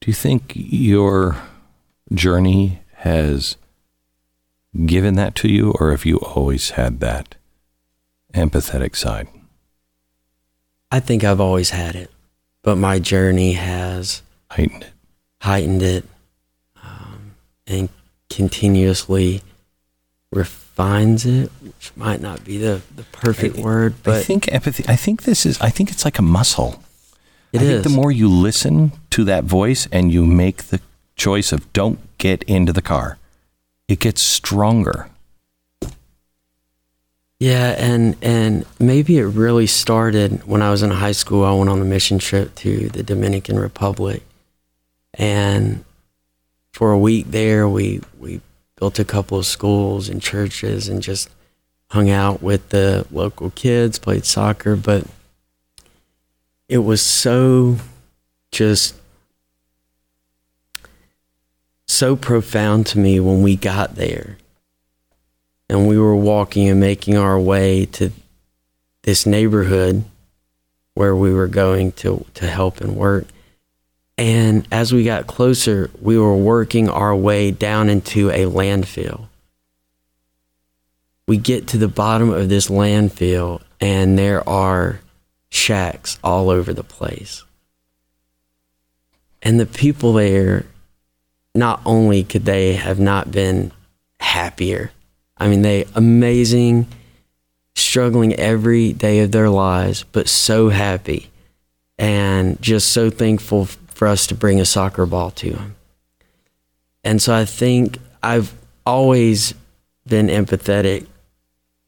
[0.00, 1.36] Do you think your
[2.12, 3.56] journey has
[4.86, 7.34] given that to you, or have you always had that
[8.34, 9.28] empathetic side?
[10.90, 12.10] I think I've always had it,
[12.62, 14.92] but my journey has heightened it,
[15.40, 16.04] heightened it,
[16.82, 17.34] um,
[17.66, 17.88] and
[18.28, 19.42] continuously
[20.32, 24.84] refines it, which might not be the, the perfect I, word, but I think empathy.
[24.88, 25.60] I think this is.
[25.60, 26.82] I think it's like a muscle.
[27.52, 27.70] It I is.
[27.70, 30.80] think the more you listen to that voice and you make the
[31.16, 33.18] choice of don't get into the car,
[33.90, 35.08] it gets stronger.
[37.40, 41.44] Yeah, and and maybe it really started when I was in high school.
[41.44, 44.22] I went on a mission trip to the Dominican Republic,
[45.14, 45.84] and
[46.72, 48.40] for a week there, we we
[48.76, 51.28] built a couple of schools and churches, and just
[51.90, 54.76] hung out with the local kids, played soccer.
[54.76, 55.04] But
[56.68, 57.78] it was so
[58.52, 58.99] just
[61.90, 64.38] so profound to me when we got there
[65.68, 68.12] and we were walking and making our way to
[69.02, 70.04] this neighborhood
[70.94, 73.26] where we were going to, to help and work.
[74.16, 79.26] And as we got closer, we were working our way down into a landfill.
[81.26, 85.00] We get to the bottom of this landfill, and there are
[85.48, 87.42] shacks all over the place.
[89.42, 90.66] And the people there
[91.54, 93.72] not only could they have not been
[94.20, 94.92] happier,
[95.36, 96.86] I mean, they amazing,
[97.74, 101.30] struggling every day of their lives, but so happy
[101.98, 105.76] and just so thankful for us to bring a soccer ball to them.
[107.04, 108.54] And so I think I've
[108.86, 109.54] always
[110.06, 111.06] been empathetic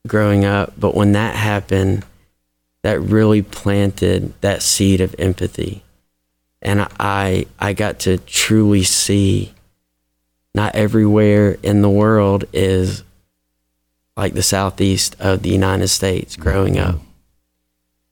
[0.07, 2.05] growing up, but when that happened,
[2.83, 5.82] that really planted that seed of empathy
[6.63, 9.53] and I I got to truly see
[10.55, 13.05] not everywhere in the world is
[14.17, 17.01] like the southeast of the United States growing up.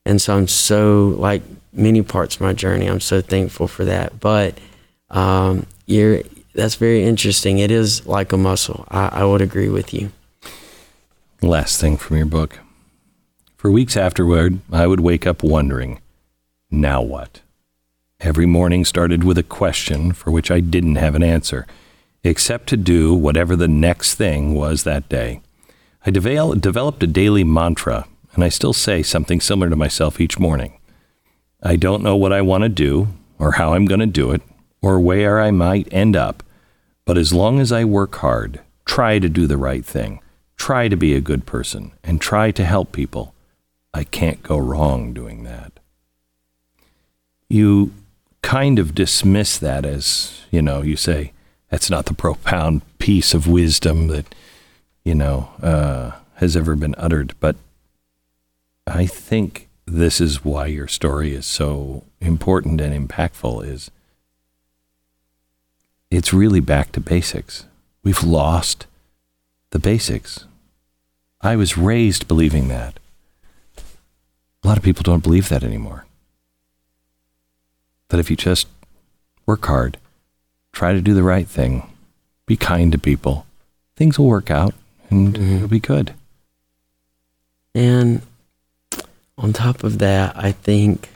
[0.07, 1.43] And so I'm so like
[1.73, 4.19] many parts of my journey, I'm so thankful for that.
[4.21, 4.59] But
[5.11, 6.23] um, you're
[6.55, 7.59] that's very interesting.
[7.59, 8.85] It is like a muscle.
[8.89, 10.11] I, I would agree with you.
[11.43, 12.59] Last thing from your book.
[13.57, 16.01] For weeks afterward, I would wake up wondering,
[16.71, 17.41] now what?
[18.23, 21.67] Every morning started with a question for which I didn't have an answer,
[22.23, 25.41] except to do whatever the next thing was that day.
[26.05, 30.79] I developed a daily mantra, and I still say something similar to myself each morning.
[31.63, 33.09] I don't know what I want to do,
[33.39, 34.43] or how I'm going to do it,
[34.83, 36.43] or where I might end up,
[37.07, 40.21] but as long as I work hard, try to do the right thing,
[40.59, 43.35] try to be a good person, and try to help people,
[43.95, 45.73] I can't go wrong doing that.
[47.49, 47.95] You
[48.43, 51.33] kind of dismiss that as, you know, you say,
[51.69, 54.35] that's not the profound piece of wisdom that,
[55.05, 57.35] you know, uh, has ever been uttered.
[57.41, 57.57] But
[58.87, 63.91] I think this is why your story is so important and impactful is
[66.11, 67.67] it's really back to basics.
[68.03, 68.87] We've lost
[69.71, 70.47] the basics.
[71.41, 72.99] I was raised believing that.
[74.63, 76.05] A lot of people don't believe that anymore.
[78.11, 78.69] That if you just
[79.47, 79.97] work hard,
[80.73, 81.91] try to do the right thing,
[82.47, 83.47] be kind to people,
[83.97, 84.75] things will work out
[85.11, 85.57] and mm-hmm.
[85.57, 86.15] it'll be good.
[87.75, 88.23] And
[89.37, 91.11] on top of that, I think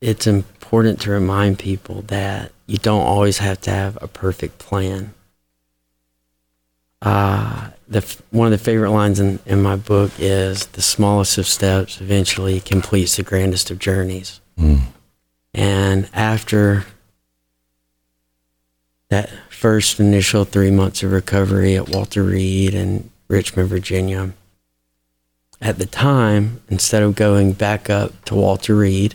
[0.00, 5.14] it's important to remind people that you don't always have to have a perfect plan.
[7.00, 11.46] Uh, the, one of the favorite lines in, in my book is the smallest of
[11.46, 14.40] steps eventually completes the grandest of journeys.
[14.58, 14.80] Mm.
[15.54, 16.84] And after
[19.08, 24.32] that first initial three months of recovery at Walter Reed and Richmond, Virginia,
[25.60, 29.14] at the time, instead of going back up to Walter Reed,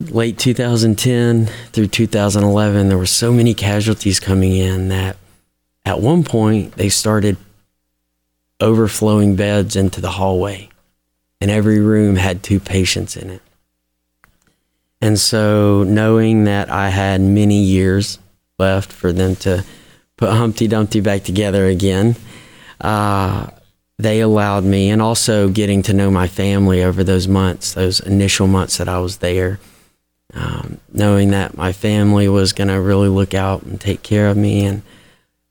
[0.00, 5.16] late 2010 through 2011, there were so many casualties coming in that
[5.84, 7.36] at one point they started
[8.60, 10.68] overflowing beds into the hallway,
[11.40, 13.42] and every room had two patients in it.
[15.00, 18.18] And so, knowing that I had many years
[18.58, 19.64] left for them to
[20.16, 22.16] put Humpty Dumpty back together again,
[22.80, 23.48] uh,
[23.98, 28.46] they allowed me, and also getting to know my family over those months, those initial
[28.46, 29.58] months that I was there,
[30.34, 34.36] um, knowing that my family was going to really look out and take care of
[34.36, 34.64] me.
[34.64, 34.82] And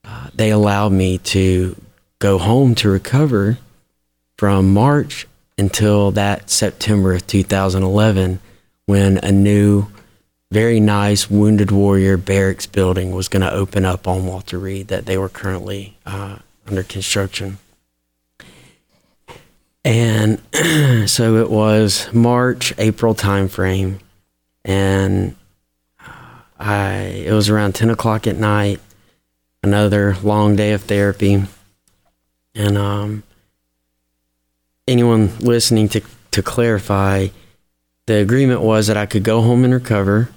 [0.06, 1.76] uh, they allowed me to
[2.20, 3.58] go home to recover
[4.38, 5.28] from March
[5.58, 8.40] until that September of 2011
[8.86, 9.88] when a new,
[10.52, 15.06] very nice Wounded Warrior barracks building was going to open up on Walter Reed that
[15.06, 17.58] they were currently uh, under construction.
[19.84, 20.42] And
[21.10, 24.00] so it was March, April timeframe,
[24.66, 25.36] and
[26.60, 26.94] I
[27.26, 28.82] it was around ten o'clock at night.
[29.64, 31.44] Another long day of therapy,
[32.54, 33.24] and um,
[34.88, 37.28] anyone listening to to clarify,
[38.06, 40.30] the agreement was that I could go home and recover,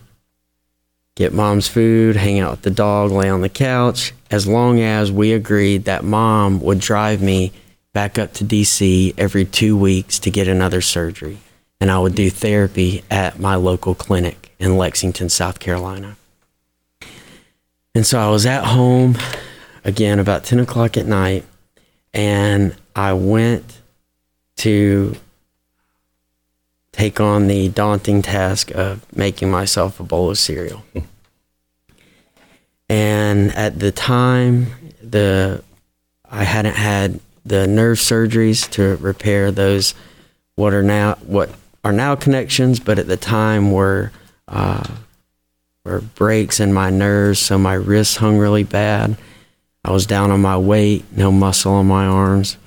[1.14, 5.12] get mom's food, hang out with the dog, lay on the couch, as long as
[5.12, 7.52] we agreed that mom would drive me
[7.92, 11.38] back up to DC every two weeks to get another surgery.
[11.80, 16.16] And I would do therapy at my local clinic in Lexington, South Carolina.
[17.94, 19.18] And so I was at home
[19.84, 21.44] again about 10 o'clock at night,
[22.14, 23.79] and I went
[24.60, 25.16] to
[26.92, 30.84] take on the daunting task of making myself a bowl of cereal.
[32.88, 34.66] and at the time,
[35.02, 35.62] the
[36.30, 39.94] I hadn't had the nerve surgeries to repair those
[40.56, 41.50] what are now what
[41.82, 44.12] are now connections, but at the time were
[44.46, 44.86] uh,
[45.84, 49.16] were breaks in my nerves, so my wrists hung really bad.
[49.86, 52.58] I was down on my weight, no muscle on my arms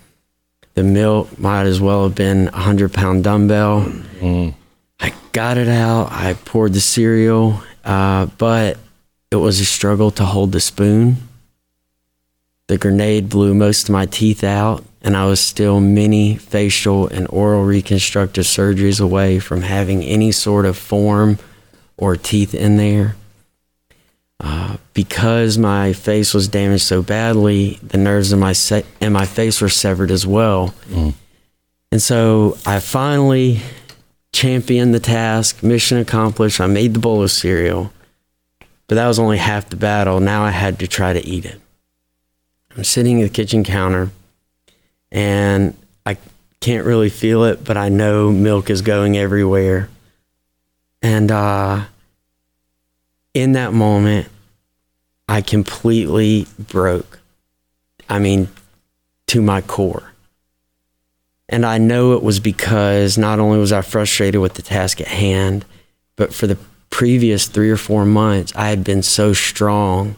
[0.74, 3.82] the milk might as well have been a hundred pound dumbbell.
[4.20, 4.56] Mm.
[5.00, 6.12] I got it out.
[6.12, 8.78] I poured the cereal, uh, but
[9.32, 11.18] it was a struggle to hold the spoon.
[12.68, 17.28] The grenade blew most of my teeth out, and I was still many facial and
[17.30, 21.40] oral reconstructive surgeries away from having any sort of form
[21.98, 23.16] or teeth in there.
[24.46, 29.26] Uh, because my face was damaged so badly, the nerves in my se- in my
[29.26, 30.76] face were severed as well.
[30.90, 31.14] Mm.
[31.94, 33.62] And so I finally
[34.34, 36.60] championed the task, mission accomplished.
[36.60, 37.94] I made the bowl of cereal,
[38.88, 40.20] but that was only half the battle.
[40.20, 41.62] Now I had to try to eat it.
[42.76, 44.10] I'm sitting at the kitchen counter
[45.10, 45.74] and
[46.06, 46.18] I
[46.60, 49.90] can't really feel it, but I know milk is going everywhere.
[51.02, 51.86] And uh,
[53.34, 54.28] in that moment,
[55.28, 57.20] I completely broke.
[58.10, 58.50] I mean,
[59.28, 60.14] to my core.
[61.50, 65.08] And I know it was because not only was I frustrated with the task at
[65.08, 65.66] hand,
[66.16, 66.58] but for the
[66.90, 70.16] previous three or four months, I had been so strong,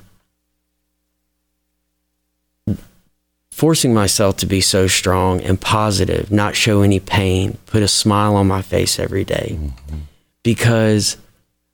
[3.51, 8.35] forcing myself to be so strong and positive, not show any pain, put a smile
[8.35, 9.57] on my face every day.
[9.57, 9.97] Mm-hmm.
[10.43, 11.17] Because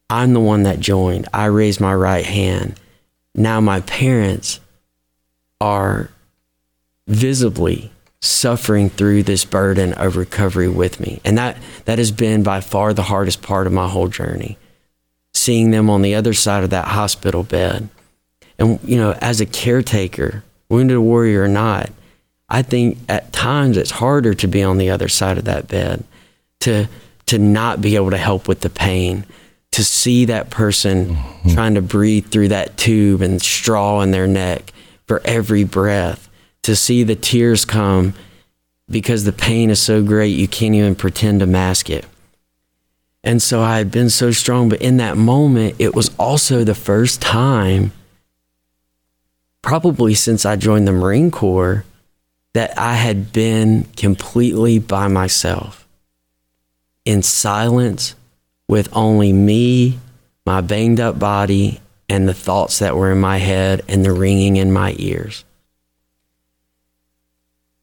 [0.10, 1.28] I'm the one that joined.
[1.34, 2.80] I raised my right hand.
[3.36, 4.60] Now my parents
[5.60, 6.10] are
[7.08, 11.20] visibly suffering through this burden of recovery with me.
[11.26, 14.58] And that, that has been by far the hardest part of my whole journey.
[15.34, 17.90] Seeing them on the other side of that hospital bed.
[18.60, 21.90] And, you know, as a caretaker, wounded warrior or not,
[22.48, 26.04] I think at times it's harder to be on the other side of that bed,
[26.60, 26.88] to,
[27.28, 29.26] to not be able to help with the pain,
[29.72, 31.50] to see that person mm-hmm.
[31.50, 34.74] trying to breathe through that tube and straw in their neck
[35.08, 36.30] for every breath
[36.64, 38.14] to see the tears come
[38.90, 42.06] because the pain is so great you can't even pretend to mask it.
[43.24, 46.76] And so I had been so strong, but in that moment, it was also the
[46.76, 47.92] first time,
[49.62, 51.86] probably since I joined the Marine Corps,
[52.54, 55.88] that I had been completely by myself
[57.06, 58.16] in silence
[58.72, 60.00] with only me,
[60.46, 64.56] my banged up body, and the thoughts that were in my head and the ringing
[64.56, 65.44] in my ears.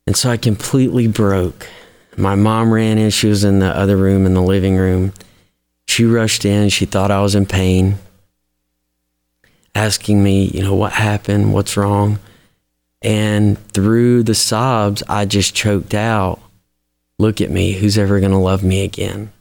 [0.07, 1.69] And so I completely broke.
[2.17, 3.11] My mom ran in.
[3.11, 5.13] She was in the other room, in the living room.
[5.87, 6.71] She rushed in.
[6.71, 7.97] She thought I was in pain,
[9.75, 11.53] asking me, you know, what happened?
[11.53, 12.19] What's wrong?
[13.03, 16.41] And through the sobs, I just choked out,
[17.19, 17.73] Look at me.
[17.73, 19.33] Who's ever going to love me again?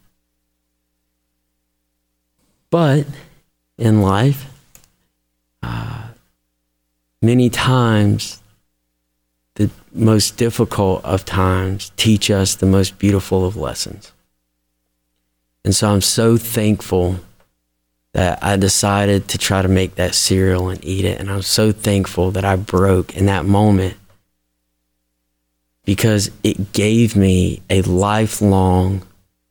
[2.70, 3.06] But
[3.78, 4.46] in life,
[5.64, 6.08] uh,
[7.22, 8.42] many times
[9.56, 14.12] the most difficult of times teach us the most beautiful of lessons.
[15.66, 17.20] And so I'm so thankful
[18.14, 21.20] that I decided to try to make that cereal and eat it.
[21.20, 23.96] And I'm so thankful that I broke in that moment
[25.86, 29.04] because it gave me a lifelong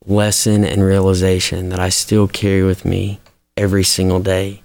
[0.06, 3.20] lesson and realization that I still carry with me
[3.56, 4.62] every single day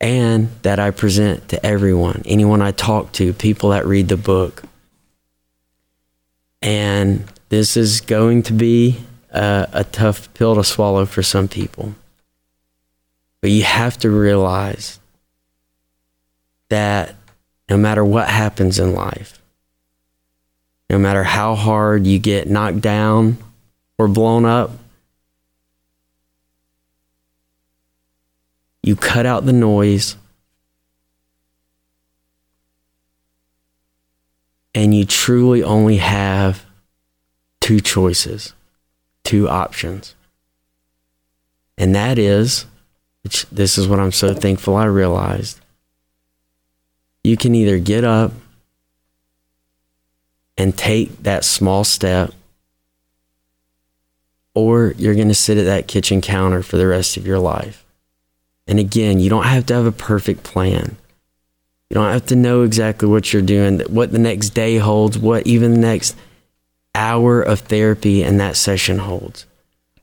[0.00, 4.62] and that I present to everyone, anyone I talk to, people that read the book.
[6.60, 8.98] And this is going to be
[9.30, 11.94] a, a, tough pill to swallow for some people.
[13.40, 14.98] But you have to realize
[16.70, 17.14] that
[17.68, 19.40] no matter what happens in life,
[20.94, 23.36] no matter how hard you get knocked down
[23.98, 24.70] or blown up,
[28.84, 30.16] You cut out the noise.
[34.74, 36.66] And you truly only have
[37.62, 38.52] two choices,
[39.22, 40.14] two options.
[41.78, 42.66] And that is,
[43.50, 45.60] this is what I'm so thankful I realized.
[47.22, 48.32] You can either get up
[50.56, 52.32] and take that small step,
[54.54, 57.84] or you're going to sit at that kitchen counter for the rest of your life.
[58.66, 60.96] And again, you don't have to have a perfect plan.
[61.90, 65.46] You don't have to know exactly what you're doing, what the next day holds, what
[65.46, 66.16] even the next
[66.94, 69.46] hour of therapy and that session holds.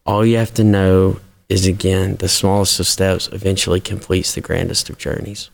[0.05, 1.19] All you have to know
[1.49, 5.49] is again, the smallest of steps eventually completes the grandest of journeys.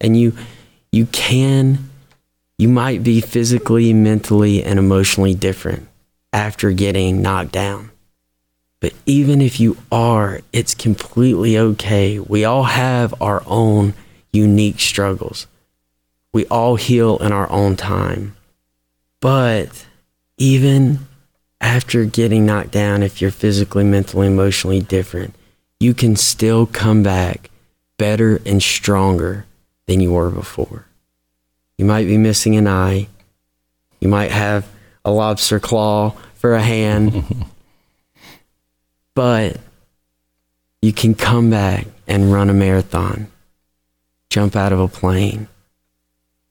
[0.00, 0.32] And you
[0.90, 1.87] you can
[2.58, 5.88] you might be physically, mentally, and emotionally different
[6.32, 7.90] after getting knocked down.
[8.80, 12.18] But even if you are, it's completely okay.
[12.18, 13.94] We all have our own
[14.32, 15.46] unique struggles.
[16.32, 18.36] We all heal in our own time.
[19.20, 19.86] But
[20.36, 21.06] even
[21.60, 25.34] after getting knocked down, if you're physically, mentally, emotionally different,
[25.80, 27.50] you can still come back
[27.98, 29.46] better and stronger
[29.86, 30.87] than you were before.
[31.78, 33.08] You might be missing an eye.
[34.00, 34.68] You might have
[35.04, 37.46] a lobster claw for a hand.
[39.18, 39.56] But
[40.80, 43.26] you can come back and run a marathon,
[44.30, 45.48] jump out of a plane,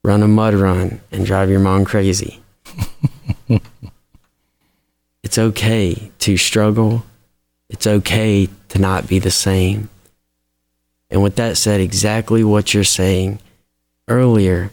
[0.04, 2.42] run a mud run, and drive your mom crazy.
[5.22, 7.06] it's okay to struggle.
[7.70, 9.88] It's okay to not be the same.
[11.08, 13.38] And with that said, exactly what you're saying
[14.08, 14.70] earlier,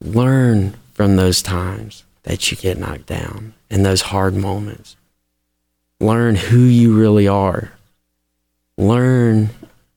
[0.00, 4.96] learn from those times that you get knocked down and those hard moments.
[6.00, 7.72] Learn who you really are.
[8.76, 9.50] Learn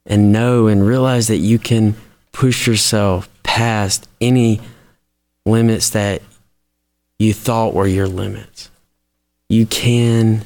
[0.06, 1.96] and know and realize that you can
[2.32, 4.62] push yourself past any
[5.46, 6.22] limits that
[7.20, 8.72] you thought were your limits.
[9.50, 10.44] You can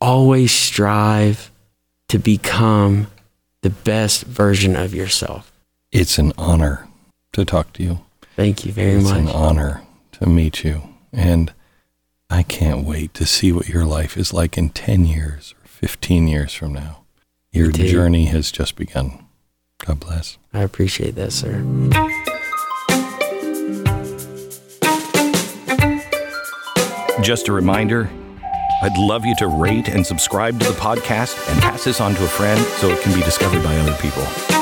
[0.00, 1.50] always strive
[2.08, 3.08] to become
[3.62, 5.50] the best version of yourself.
[5.90, 6.87] It's an honor
[7.38, 8.00] to talk to you.
[8.36, 9.22] Thank you very it's much.
[9.22, 9.82] It's an honor
[10.12, 10.82] to meet you.
[11.12, 11.52] And
[12.30, 16.28] I can't wait to see what your life is like in 10 years or 15
[16.28, 17.04] years from now.
[17.50, 19.24] Your journey has just begun.
[19.84, 20.36] God bless.
[20.52, 21.62] I appreciate that, sir.
[27.22, 28.10] Just a reminder
[28.80, 32.24] I'd love you to rate and subscribe to the podcast and pass this on to
[32.24, 34.57] a friend so it can be discovered by other people.